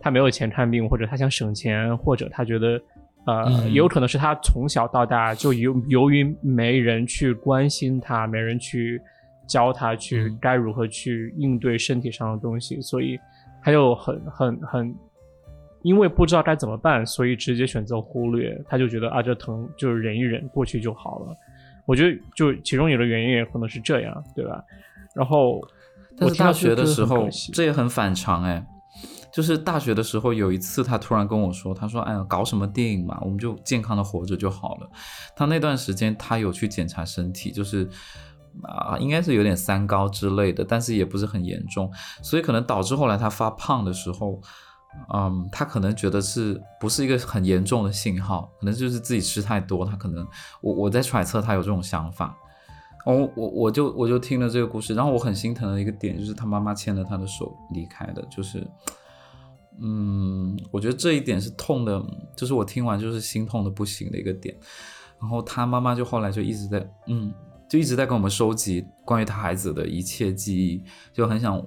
[0.00, 2.80] 他没有钱看病，或者他想省钱，或者他觉得
[3.26, 9.00] 呃，也有可能是他从小到大就由由于没人去关心他，没人去。
[9.46, 13.18] 教他去该如何去应对身体上的东西，所以
[13.62, 14.94] 他就很很很，
[15.82, 18.60] 因为不知道该怎么办，所以直接选择忽略。
[18.68, 21.36] 他就觉得啊，这疼就是忍一忍过去就好了。
[21.84, 24.62] 我觉得就其中有的原因也可能是这样，对吧？
[25.14, 25.60] 然后，
[26.18, 28.66] 但是大学的时候这也很反常哎，
[29.32, 34.90] 就是大学的时候有一次他突然跟我说，他说：“哎呀，搞什么电影嘛，我们就健康的活着就好了。”
[35.36, 37.88] 他那段时间他有去检查身体，就是。
[38.62, 41.90] 啊，应该是有点三高之类的，但是也不是很严重，
[42.22, 44.40] 所以可能导致后来他发胖的时候，
[45.12, 50.26] 嗯，他可能觉得是不是一个很严重的信号，可能就是自己吃太多，他可能
[50.62, 52.34] 我我在揣测他有这种想法，
[53.04, 58.66] 我我我就我就听了这个故事，然后我很心疼的一个点就是他妈妈牵着他的手离开的，就是，
[59.80, 62.02] 嗯，我觉得这一点是痛的，
[62.34, 64.56] 就是我听完就是心痛的不行的一个点，
[65.20, 67.32] 然后他妈妈就后来就一直在嗯。
[67.68, 71.60] 就一直在跟我们收集关于他孩子的一切记忆，就很想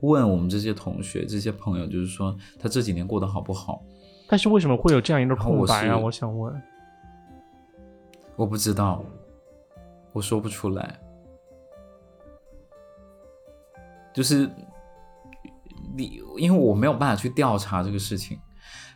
[0.00, 3.82] 问我们这些同学、这些朋友，就是说他这几年过得好不好？
[4.28, 5.96] 但是为什么会有这样一个空白啊？
[5.96, 6.62] 我想问，
[8.34, 9.04] 我不知道，
[10.12, 10.98] 我说不出来，
[14.12, 14.50] 就是
[15.96, 18.38] 你，因为我没有办法去调查这个事情。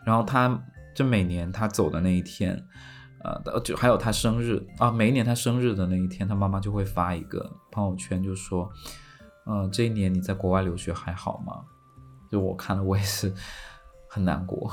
[0.05, 0.61] 然后他，
[0.95, 2.61] 就每年他走的那一天。
[3.23, 8.71] 呃，就还有他生日啊，每一年他生日的那一天，他妈妈就会发一个朋友圈，就说，
[9.45, 11.61] 嗯，这一年你在国外留学还好吗？
[12.31, 13.31] 就我看了，我也是
[14.09, 14.71] 很难过。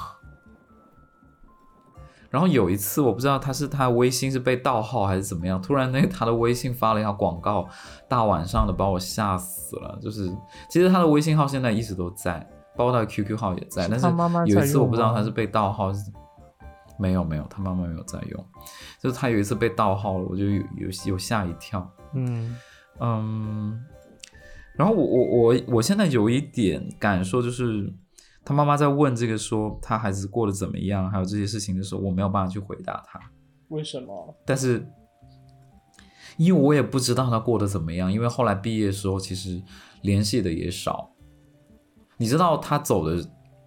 [2.30, 7.68] 然后有一次，我不知道他是他微信是被盗号还是怎么样，突然那他的微信发了一条广告，
[8.08, 10.00] 大晚上的把我吓死了。
[10.02, 10.30] 就是
[10.70, 12.40] 其实他的微信号现在一直都在，
[12.78, 14.06] 包括他的 QQ 号也在，但是
[14.46, 16.10] 有一次我不知道他是被盗号是。
[17.00, 18.46] 没有没有，他妈妈没有在用，
[19.02, 21.88] 就是他有一次被盗号了，我就有有有吓一跳。
[22.14, 22.56] 嗯
[23.00, 23.86] 嗯，
[24.76, 27.94] 然后我我我我现在有一点感受，就是
[28.44, 33.20] 他妈妈在问这个说他孩子过得怎么样，还有这些事情的时候，我没有办法去回答他。
[33.70, 34.36] 为什么？
[34.46, 34.88] 但是
[36.38, 39.62] 因为我也不知道他过得怎么样，因为后来毕业的时候其实
[40.02, 41.12] 联系的也少。
[42.18, 43.24] 你知道他走的。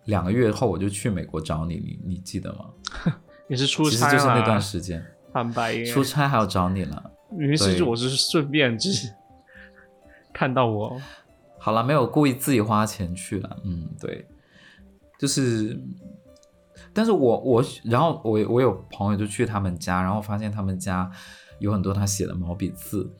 [0.06, 2.66] 两个月后我就去美国找你，你你记得吗？
[3.48, 7.10] 你是出差其实就是那段时间，坦白出差还要找你了。
[7.36, 9.12] 于是我是顺便就是
[10.32, 11.00] 看到我，
[11.58, 13.56] 好了，没有故意自己花钱去了。
[13.64, 14.26] 嗯，对，
[15.18, 15.80] 就是，
[16.92, 21.10] 但是我我然后我我有朋友就去他们家，然后发现他们家
[21.58, 23.12] 有很多他写的毛笔字，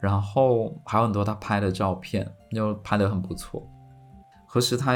[0.00, 3.66] 然后还有很多他拍的照片，就拍的很不错。
[4.46, 4.94] 何时他？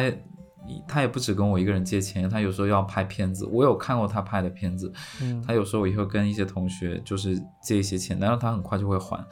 [0.87, 4.93] 他也不止跟我一个人借钱，他有时候要拍片子，我有看过他拍的片子。
[5.23, 9.25] 嗯，他有时候也会跟一些同学就是借一些钱，但是他很快就会还。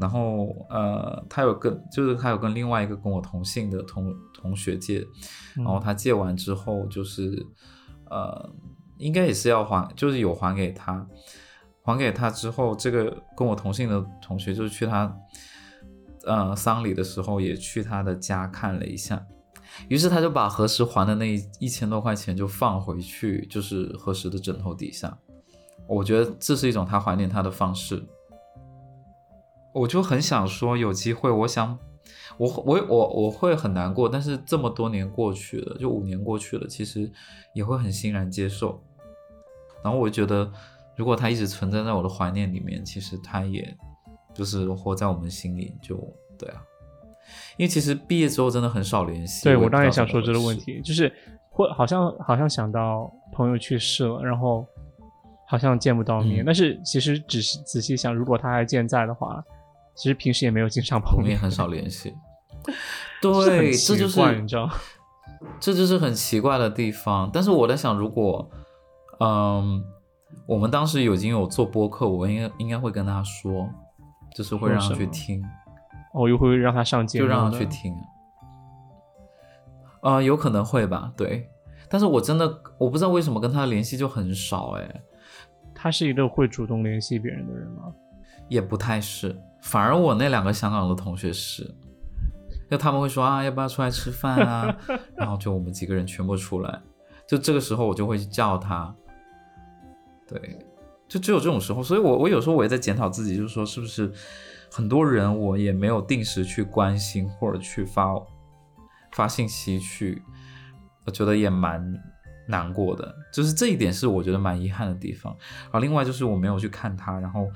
[0.00, 5.04] 然后呃，他有跟就是他有跟另外一个跟我同姓的同同学借，
[5.56, 7.44] 然后他借完之后就是
[8.08, 8.48] 呃，
[8.98, 11.04] 应该也是要还，就是有还给他，
[11.82, 15.12] 还给他之后，这个跟我同姓的同学就是去他
[16.24, 19.20] 呃丧礼的时候也去他的家看了一下。
[19.86, 25.16] 于是他就把何时还的那一一千多块钱就放回去，就是何时的枕头底下。
[25.86, 28.02] 我觉得这是一种他怀念他的方式。
[29.72, 31.78] 我就很想说，有机会，我想，
[32.36, 37.10] 我我我我会很难过，但是这么多年过去了，就五年过去了，其实
[37.54, 38.82] 也会很欣然接受。
[39.84, 40.50] 然后我觉得，
[40.96, 43.76] 如果他一直存在在我的怀念里面，其实他也
[44.34, 45.96] 就是活在我们心里，就
[46.36, 46.60] 对啊。
[47.56, 49.44] 因为其实毕业之后真的很少联系。
[49.44, 51.12] 对我当然想说这个问题，就是
[51.50, 54.66] 会好像好像想到朋友去世了，然后
[55.46, 59.42] 好像见不到面，但是其实只是仔细想，如果他还健在的话。
[60.00, 62.14] 其实平时也没有经常碰面，很少 联系。
[63.20, 64.70] 对，这就是你知道，
[65.58, 67.28] 这就是很奇怪的地方。
[67.32, 68.48] 但是我在想，如果，
[69.18, 69.82] 嗯，
[70.46, 73.68] 我们当时已经有做播客，我应该应该会跟他说，
[74.36, 75.42] 就是会让他去听。
[76.18, 77.94] 哦，又会让他上节目，就让他去听。
[80.00, 81.48] 啊，有可能会吧，对。
[81.88, 85.02] 但是我真的我不知道为什么跟他的联系就很少哎。
[85.74, 87.92] 他是一个会主动联系别人的人吗？
[88.48, 89.40] 也不太是。
[89.62, 91.72] 反而我那两个香港的同学是，
[92.68, 94.76] 就他们会说啊，要不要出来吃饭啊？
[95.16, 96.80] 然后就我们几个人全部出来，
[97.28, 98.92] 就这个时候我就会去叫他。
[100.26, 100.58] 对，
[101.08, 104.12] 就只有这种时候，所以我我有时候我也在检讨自己，就是说是不是
[104.70, 108.14] 很多人我也没有定时去关心或者去发
[109.12, 110.22] 发信息去，
[111.04, 111.82] 我觉得也蛮
[112.46, 115.36] 难过的，就是这一点是我觉得蛮遗憾的地方。
[115.64, 117.46] 然后另外就是我没有去看他，然后。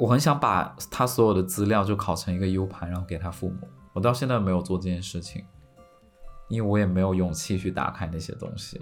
[0.00, 3.66] 我很想把他所有的资料就拷成一个 U 盘，然后给他父母。
[3.92, 5.44] 我到现在没有做这件事情，
[6.48, 8.80] 因为我也没有勇气去打开那些东西。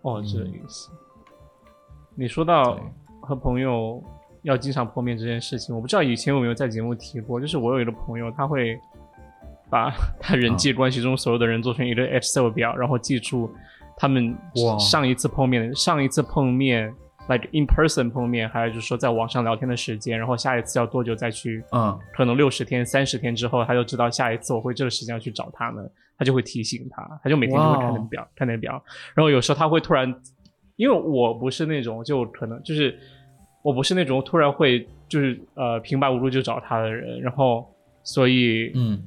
[0.00, 0.90] 哦，这个意思。
[2.14, 2.80] 你说到
[3.20, 4.02] 和朋友
[4.42, 7.40] 要经常碰面这件事情，我不知道以前有没有在节目提过。
[7.40, 8.78] 就是我有一个朋友，他会
[9.70, 9.90] 把
[10.20, 13.50] 他人际关系中所有的人做成一个 Excel 表，然后记住
[13.96, 14.36] 他们
[14.78, 16.94] 上一次碰面、上一次碰面。
[17.28, 21.62] like in person 碰面，还有就是说在网上聊天的时间，然后下一次要多久再去？
[21.70, 25.88] 嗯，可能六十天、三十天之后，他就知道下一次我会这个时间要去找他们，
[26.18, 28.72] 他就会提醒他，他就每天就会看那表，看那表。
[29.14, 30.12] 然后有时候他会突然，
[30.74, 32.98] 因为我不是那种就可能就是
[33.62, 37.66] 我不是那种突然会就是呃平白无故就找他的人，然后
[38.02, 39.02] 所以嗯。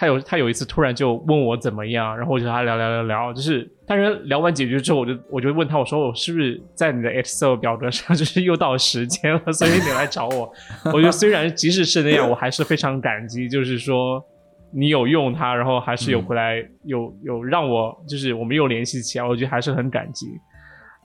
[0.00, 10.52] 他有他有一次突然就问我怎么样，然后我就和他聊聊聊聊，就是当然聊完几句之后，我就我就问他，我说我是不是在你的 Excel 表格上， 就是又到时间了，所以你来找我。
[10.84, 14.24] 我觉得虽然即使是那样，我还是非常感激，就是说
[14.70, 20.26] 你有用它，然后还是有回来有有让我就是我们又联系起来，我觉得还是很感激。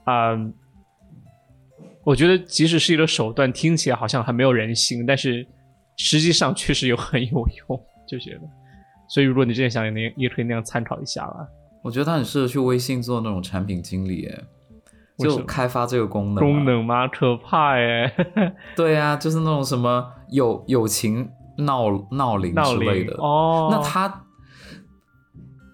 [0.05, 0.53] 嗯，
[2.03, 5.45] 我觉得即使是一个手段，听起来好像很没有人性，但是
[5.97, 8.41] 实际上确实有很有用，就觉得。
[9.07, 11.47] 所以，如果你真的想，你也可以那样参考一下吧。
[11.83, 14.43] 我觉得他很适合去微信做那种产品经理，哎，
[15.19, 16.43] 就开发这个功能。
[16.43, 17.07] 功能吗？
[17.07, 18.11] 可怕哎！
[18.75, 23.69] 对呀，就是那种什么友友情闹闹铃之类的哦。
[23.71, 24.23] 那他，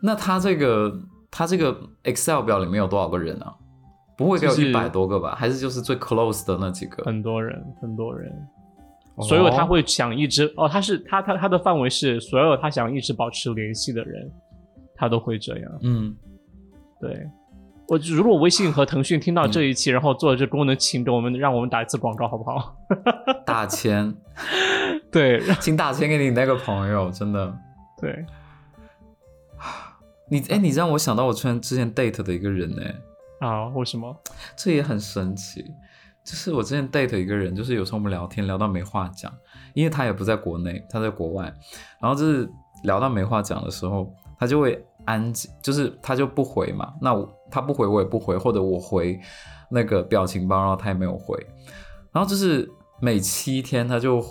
[0.01, 0.93] 那他这个
[1.31, 3.53] 他这个 Excel 表里面有多少个人啊？
[4.19, 5.33] 不会有一百多个吧？
[5.33, 7.01] 还是就是最 close 的那几个？
[7.05, 8.29] 很多人，很多人。
[9.21, 14.29] 所有他会想一直哦，他是他他他的范围是所有他想一直保持联系的人，
[14.93, 15.71] 他都会这样。
[15.83, 16.13] 嗯，
[16.99, 17.29] 对，
[17.87, 22.75] 我如果微信和腾讯听到这一期，然后做这功能，请给我们让我们打一次广告好不好？
[23.47, 24.13] 打钱，
[25.09, 27.57] 对，请打钱给你那个朋友，真的。
[28.01, 28.25] 对，
[30.29, 32.81] 你哎，你让我想到我之前之前 date 的一个人呢。
[33.39, 33.67] 啊？
[33.69, 34.15] 为什么？
[34.55, 35.65] 这也很神奇。
[36.21, 39.33] 就是我之前 date 一个人，就是有时候我们聊天聊到没话讲，
[39.73, 41.51] 因为他也不在国内，他在国外，
[41.99, 42.47] 然后就是
[42.83, 47.15] 聊到没话讲的时候，他就会安静，就是他就不回嘛，那
[47.49, 49.19] 他不回我也不回，或者我回
[49.71, 51.35] 那个表情包，然后他也没有回，
[52.11, 52.69] 然后就是
[53.01, 54.21] 每七天他就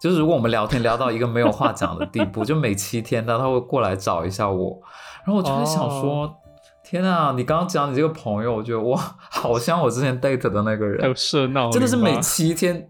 [0.00, 4.80] 就是如果我们聊天聊到一个没有话讲的地步，就每七天他他会过来找一下我，
[5.26, 6.34] 然后我就在想说。
[6.92, 7.32] 天啊！
[7.34, 12.86] 你刚刚讲你这个朋友，我觉得哇， 好像我之前 date 的那个人，还有热闹，真的是每七天，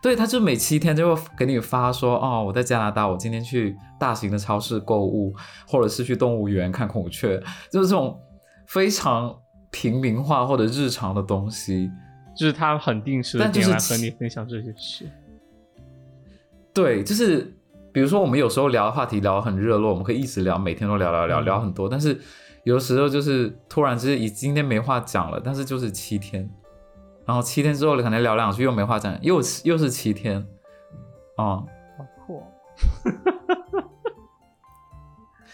[0.00, 5.34] 对，他就每七天就会给你发说，哦，我在加拿大，我今天去大型的超市购物，
[5.68, 7.38] 或者是去动物园看孔雀，
[7.70, 8.18] 就是这种
[8.66, 9.36] 非常
[9.70, 11.90] 平民化或者日常的东西，
[12.34, 15.06] 就是他很定时的进来和你分享这些事。
[16.72, 17.54] 对，就是
[17.92, 22.18] 比如说我们有时候聊的话题聊得很热络，我们可以一直聊，每天都聊聊聊聊很多，但是。
[22.66, 26.50] 有时候就是突然之间，以今天没话讲了，但是就是七天，
[27.24, 30.44] 然后七天之后可能聊两句又没话讲，又又是七天，
[31.36, 31.62] 啊，
[31.96, 32.42] 好酷，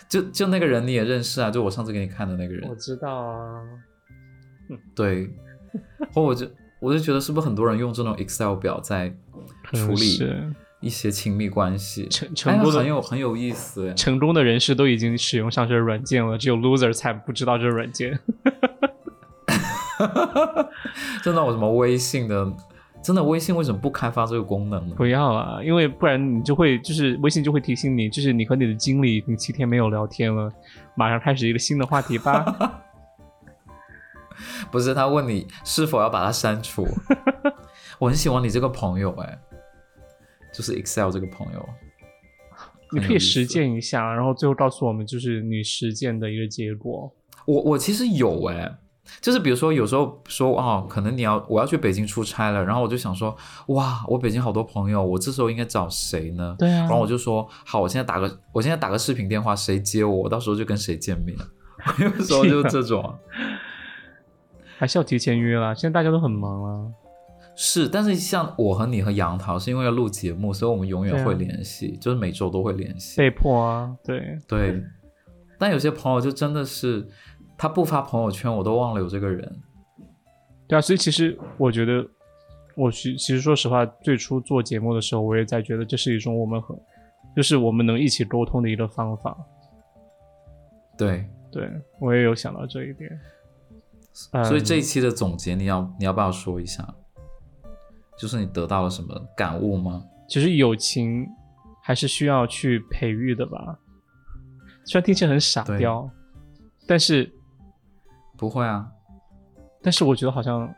[0.09, 1.51] 就就那个人你也认识啊？
[1.51, 3.61] 就我上次给你看的那个人，我知道啊，
[4.95, 5.31] 对，
[6.15, 6.49] 或我就
[6.81, 9.15] 我就觉得是不是很多人用这种 Excel 表在
[9.75, 10.19] 处理
[10.83, 12.07] 一些亲密关系？
[12.09, 13.95] 成成功的很有很有意思。
[13.95, 18.19] 成功的人士都已经使用上这软件了，只有 loser 才不知道这软件。
[21.23, 22.53] 真的，我什么微信的？
[23.03, 24.95] 真的微信为什么不开发这个功能呢？
[24.97, 30.51] 不要啊，因为不然你就会就是微信就会提醒你，就是你和你的经理已经七天没有聊天了，
[30.97, 32.45] 马上开始一个新的话题吧。
[34.71, 36.87] 不是他问你是否要把它删除？
[37.99, 39.39] 我很喜欢你这个朋友哎，
[40.53, 41.69] 就是 Excel 这个朋友，
[42.93, 47.13] 你可以实践一下，然后最后告诉我们就是你实践的一个结果。
[47.47, 48.79] 我我其实有哎。
[49.21, 53.37] 就是比如说，有时候说哦，可能你要我要去北京出差了，然后我就想说，
[53.67, 56.55] 哇，我北京好多朋友，我这时候应该找谁呢？
[56.57, 56.79] 对啊。
[56.83, 61.37] 然后我就说，好，我现在打个，我现在打个视频电话，谁接我，我到时候就跟谁见面。
[61.99, 63.19] 有时候就是这种，
[64.79, 65.75] 还是要提前约啦。
[65.75, 66.87] 现在大家都很忙啊。
[67.57, 73.17] 是，但是像我和你和杨桃是因为要录节目，所以我们永远会联系，就是每周都会联系。
[73.19, 74.83] 被迫啊，对对。
[75.59, 77.09] 但有些朋友就真的是。
[77.55, 79.61] 他不发朋友圈，我都忘了有这个人。
[80.67, 82.05] 对啊，所以其实我觉得，
[82.77, 86.77] 我其其实说实话，最初做节目的时候，我也在觉得这是一种我们很，
[87.37, 89.37] 就是我们能一起沟通的一个方法。
[90.99, 93.11] 对，对我也有想到这一点。
[94.45, 96.93] 所以这一期的总结，你要你要不要说一下？
[98.23, 100.01] 就是你得到了什么感悟吗？
[100.29, 101.27] 其实友情
[101.83, 103.77] 还是需要去培育的吧，
[104.85, 106.09] 虽然听起来很傻雕，
[106.87, 107.29] 但是。
[108.39, 108.89] 不会啊，
[109.83, 110.73] 但是我觉得好像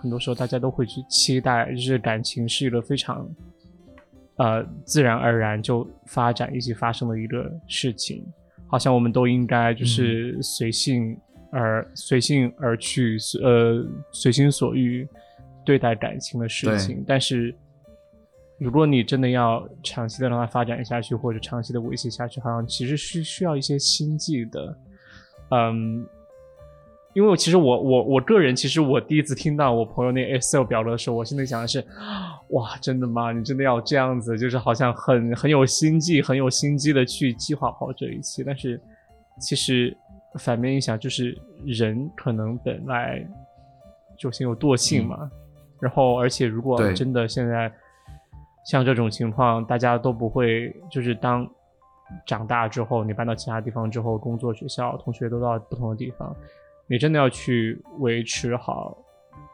[0.00, 3.28] 很多时候大家都会去期待，就是感情是一个非常
[4.36, 8.24] 呃自然而然就发展以及发生的一个事情，
[8.66, 11.16] 好像我们都应该就是随性
[11.50, 15.08] 而随性而去，呃随心所欲
[15.68, 17.04] 对待感情的事情。
[17.06, 17.54] 但是
[18.58, 24.78] 如果你真的要长期的让它发展下去，或者长期的维系下去，好像其实是需要一些心计的，
[25.50, 26.06] 嗯。
[27.14, 31.84] 因为其实我我我个人其实我第一次听到我朋友那 Excel 表格的时候，我心里想的是，
[32.50, 33.32] 哇，真的吗？
[33.32, 38.44] 你真的要这样子，就是好像很很有心计、很有心机的去计划好这一切。
[38.44, 38.80] 但是
[39.40, 39.96] 其实
[40.38, 43.26] 反面一想，就是人可能本来
[44.16, 45.28] 就先有惰性嘛。
[45.80, 47.72] 然后而且如果真的现在
[48.64, 51.48] 像这种情况，大家都不会，就是当
[52.26, 56.34] 长大之后，你搬到其他地方之后，工作、学校、同学都到不同的地方。
[56.86, 58.96] 你真的要去维持好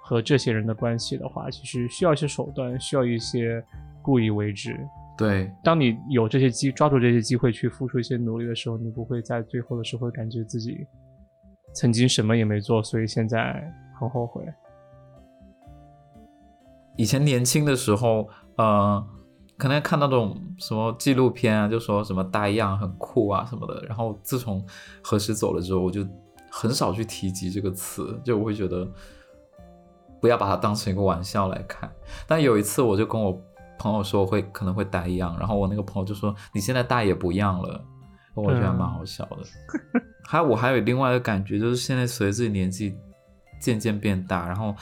[0.00, 3.64] 和这些人的关系的话，其实需要一些手段，需要一些
[4.02, 4.78] 故意为之。
[5.16, 10.86] 对，当你有这些机抓住这些机会去付出一些努力的时候，你不会在最后的时候感觉自己
[11.72, 13.68] 曾经什么也没做，所以现在
[13.98, 14.44] 很后悔。
[16.96, 19.06] 以前年轻的时候，呃，
[19.56, 23.82] 可能看那种什么纪录片啊，就说什么大样很酷啊什么的。
[23.86, 24.64] 然后自从
[25.02, 26.06] 何时走了之后，我就。
[26.56, 28.88] 很少去提及这个词，就我会觉得
[30.20, 31.92] 不要把它当成一个玩笑来看。
[32.28, 33.36] 但有一次，我就跟我
[33.76, 37.84] 朋友说会可能会呆样，然后我那个朋友就说：“你现在大也不样了。”
[38.36, 39.38] 我觉得蛮好笑的。
[40.22, 42.96] 还有我还有另外一个感觉，就是现在随着自己年纪
[43.60, 44.72] 渐渐变大，然后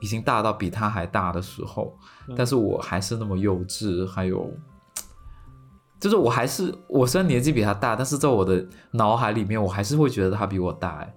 [0.00, 1.96] 已经大到比他还大的时候，
[2.36, 4.50] 但是我还是那么幼稚，还有。
[5.98, 10.98] 就是我还是我虽然年纪比他大，但是在我的脑海里面，我还是会觉得他比我大。
[10.98, 11.14] 哎，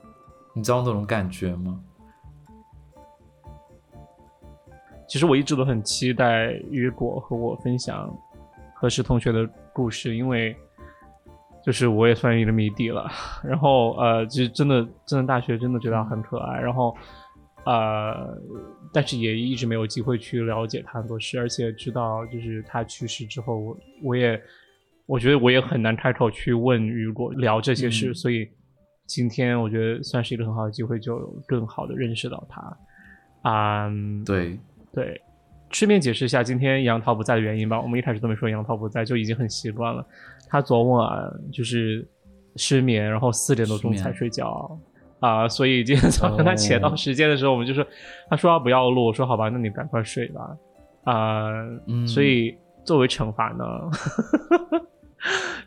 [0.54, 1.78] 你知道那种感觉吗？
[5.06, 8.10] 其实我一直都很期待雨果和我分享
[8.76, 10.56] 何时同学的故事，因为
[11.66, 13.12] 就是我也算一个迷弟了。
[13.44, 16.58] 然后呃，其实真的真的大学真的觉得很可爱。
[16.58, 16.96] 然后
[17.70, 18.38] 呃，
[18.92, 24.42] 但是也一直没有机会去了解他很多事，而且知道就是他去世之后，我我也。
[25.12, 28.48] 我觉得我也很难开口去问雨果聊这些事，所以
[29.08, 31.18] 今天我觉得算是一个很好的机会，就
[31.48, 32.78] 更好的认识到他。
[33.42, 33.90] 啊，
[34.24, 34.56] 对
[34.94, 35.20] 对，
[35.72, 37.82] 顺便解释一下今天杨涛不在的原因吧。
[37.82, 40.06] 我们一开始都没说杨涛不在，就已经很习惯了。
[40.48, 41.10] 他昨晚
[41.52, 42.08] 就是
[42.58, 44.80] 失眠，然后四点多钟才睡觉
[45.20, 47.86] 啊，所以今天早上他起来到时间的时候，我们就说
[48.30, 50.42] 他说不要录，我说好吧，那你赶快睡吧。
[51.04, 51.52] 啊，
[52.08, 53.66] 所以作为惩罚呢。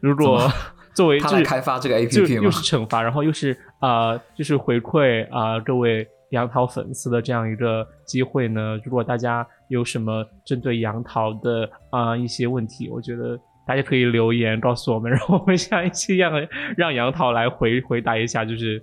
[0.01, 0.49] 如果
[0.95, 8.79] 作为他来开发这个 A P P 又是惩罚，然后又是啊，就是回馈啊各位杨桃粉丝的这样一个机会呢？
[8.85, 16.33] 如果大家有什么针对杨桃的啊一些问题，我觉得大家可以留言告诉我们，然后我们下一期让
[16.77, 18.83] 让杨桃来回回答一下，就是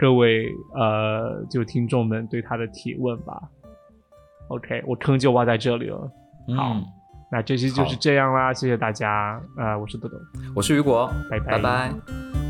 [0.00, 3.38] 各位呃就听众们对他的提问吧。
[4.48, 6.10] OK，我坑就挖在这里了。
[6.56, 6.74] 好，
[7.30, 9.38] 那这期就是这样啦，谢谢大家。
[9.58, 10.16] 呃，我是豆豆，
[10.56, 12.49] 我是雨果，拜拜拜。